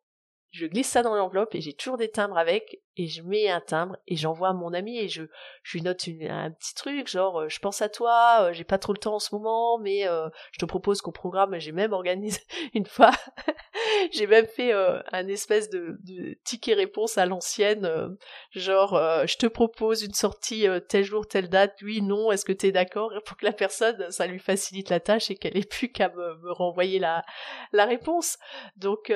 je 0.53 0.67
glisse 0.67 0.89
ça 0.89 1.03
dans 1.03 1.15
l'enveloppe 1.15 1.55
et 1.55 1.63
j'ai 1.63 1.73
toujours 1.73 1.97
des 1.97 2.11
timbres 2.11 2.37
avec 2.37 2.83
et 2.99 3.07
je 3.07 3.23
mets 3.23 3.49
un 3.49 3.63
timbre 3.63 3.97
et 4.07 4.17
j'envoie 4.17 4.51
à 4.51 4.53
mon 4.53 4.75
ami 4.75 4.99
et 4.99 5.09
je, 5.09 5.23
je 5.63 5.73
lui 5.79 5.83
note 5.83 6.07
un 6.29 6.51
petit 6.51 6.75
truc 6.75 7.09
genre 7.09 7.41
euh, 7.41 7.49
je 7.49 7.59
pense 7.59 7.81
à 7.81 7.89
toi, 7.89 8.43
euh, 8.43 8.53
j'ai 8.53 8.65
pas 8.65 8.77
trop 8.77 8.93
le 8.93 8.99
temps 8.99 9.15
en 9.15 9.19
ce 9.19 9.35
moment 9.35 9.79
mais 9.79 10.07
euh, 10.07 10.29
je 10.53 10.59
te 10.59 10.67
propose 10.67 11.01
qu'on 11.01 11.11
programme, 11.11 11.59
j'ai 11.59 11.73
même 11.73 11.95
organisé 11.95 12.39
une 12.75 12.85
fois, 12.85 13.13
j'ai 14.13 14.27
même 14.27 14.47
fait 14.47 14.73
un 14.73 15.27
espèce 15.27 15.71
de, 15.71 15.97
de, 16.01 16.37
ticket 16.45 16.75
réponse 16.75 17.17
à 17.17 17.25
l'ancienne 17.25 18.15
genre 18.51 18.93
je 19.27 19.37
te 19.39 19.47
propose 19.47 20.03
une 20.03 20.13
sortie 20.13 20.67
tel 20.87 21.03
jour, 21.03 21.27
telle 21.27 21.49
date, 21.49 21.79
oui, 21.81 22.03
non, 22.03 22.31
est-ce 22.31 22.45
que 22.45 22.53
t'es 22.53 22.73
d'accord 22.73 23.11
pour 23.25 23.39
que 23.39 23.47
la 23.47 23.53
personne 23.53 24.11
ça 24.11 24.27
lui 24.27 24.39
facilite 24.39 24.91
la 24.91 25.01
tâche 25.01 25.31
et 25.31 25.35
qu'elle 25.37 25.57
ait 25.57 25.65
plus 25.65 25.91
qu'à 25.91 26.11
me, 26.11 26.37
me 26.43 26.53
renvoyer 26.53 26.99
la, 26.99 27.25
la 27.73 27.87
réponse? 27.87 28.37
Donc 28.77 29.11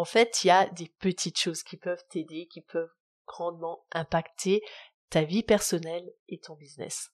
en 0.00 0.06
fait, 0.06 0.44
il 0.44 0.46
y 0.46 0.50
a 0.50 0.66
des 0.70 0.90
petites 0.98 1.38
choses 1.38 1.62
qui 1.62 1.76
peuvent 1.76 2.02
t'aider, 2.08 2.48
qui 2.50 2.62
peuvent 2.62 2.88
grandement 3.26 3.84
impacter 3.92 4.62
ta 5.10 5.24
vie 5.24 5.42
personnelle 5.42 6.10
et 6.26 6.38
ton 6.38 6.56
business. 6.56 7.10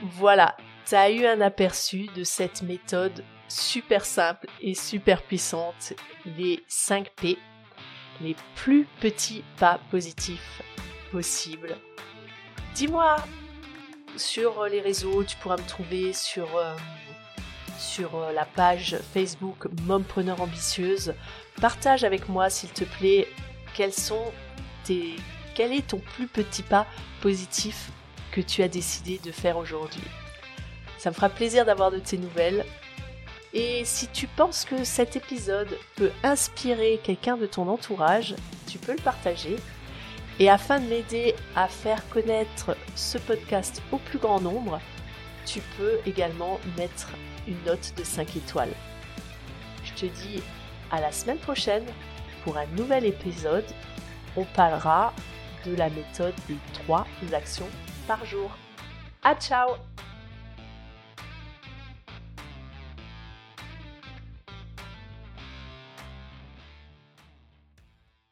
Voilà, 0.00 0.56
tu 0.88 0.94
as 0.94 1.10
eu 1.10 1.26
un 1.26 1.42
aperçu 1.42 2.06
de 2.16 2.24
cette 2.24 2.62
méthode 2.62 3.22
super 3.46 4.06
simple 4.06 4.46
et 4.62 4.74
super 4.74 5.22
puissante, 5.22 5.92
les 6.24 6.64
5 6.66 7.10
P, 7.14 7.36
les 8.22 8.36
plus 8.54 8.86
petits 9.02 9.44
pas 9.58 9.78
positifs 9.90 10.62
possibles. 11.10 11.76
Dis-moi, 12.74 13.16
sur 14.16 14.64
les 14.64 14.80
réseaux, 14.80 15.24
tu 15.24 15.36
pourras 15.36 15.58
me 15.58 15.68
trouver 15.68 16.14
sur, 16.14 16.48
sur 17.78 18.18
la 18.32 18.46
page 18.46 18.96
Facebook 19.12 19.66
Mompreneur 19.82 20.40
Ambitieuse. 20.40 21.12
Partage 21.60 22.04
avec 22.04 22.28
moi, 22.28 22.50
s'il 22.50 22.70
te 22.70 22.84
plaît, 22.84 23.28
quels 23.74 23.92
sont 23.92 24.32
tes, 24.84 25.16
quel 25.54 25.72
est 25.72 25.86
ton 25.86 25.98
plus 25.98 26.26
petit 26.26 26.62
pas 26.62 26.86
positif 27.20 27.90
que 28.32 28.40
tu 28.40 28.62
as 28.62 28.68
décidé 28.68 29.18
de 29.18 29.30
faire 29.30 29.56
aujourd'hui? 29.56 30.02
Ça 30.98 31.10
me 31.10 31.14
fera 31.14 31.28
plaisir 31.28 31.64
d'avoir 31.64 31.90
de 31.90 31.98
tes 31.98 32.18
nouvelles. 32.18 32.64
Et 33.52 33.84
si 33.84 34.08
tu 34.08 34.26
penses 34.26 34.64
que 34.64 34.84
cet 34.84 35.16
épisode 35.16 35.76
peut 35.96 36.10
inspirer 36.22 37.00
quelqu'un 37.02 37.36
de 37.36 37.46
ton 37.46 37.68
entourage, 37.68 38.34
tu 38.66 38.78
peux 38.78 38.92
le 38.92 39.02
partager. 39.02 39.56
Et 40.38 40.48
afin 40.48 40.80
de 40.80 40.86
m'aider 40.86 41.34
à 41.54 41.68
faire 41.68 42.08
connaître 42.08 42.76
ce 42.94 43.18
podcast 43.18 43.82
au 43.92 43.98
plus 43.98 44.18
grand 44.18 44.40
nombre, 44.40 44.80
tu 45.44 45.60
peux 45.76 45.98
également 46.06 46.58
mettre 46.78 47.10
une 47.46 47.62
note 47.64 47.92
de 47.96 48.04
5 48.04 48.36
étoiles. 48.36 48.72
Je 49.84 49.92
te 49.92 50.06
dis 50.06 50.42
à 50.92 51.00
la 51.00 51.10
semaine 51.10 51.38
prochaine 51.38 51.84
pour 52.44 52.56
un 52.56 52.66
nouvel 52.76 53.04
épisode. 53.04 53.64
On 54.36 54.44
parlera 54.44 55.12
de 55.66 55.74
la 55.74 55.90
méthode 55.90 56.34
des 56.48 56.58
3 56.84 57.06
actions 57.32 57.68
par 58.06 58.24
jour. 58.24 58.50
À 59.24 59.34
ciao 59.34 59.76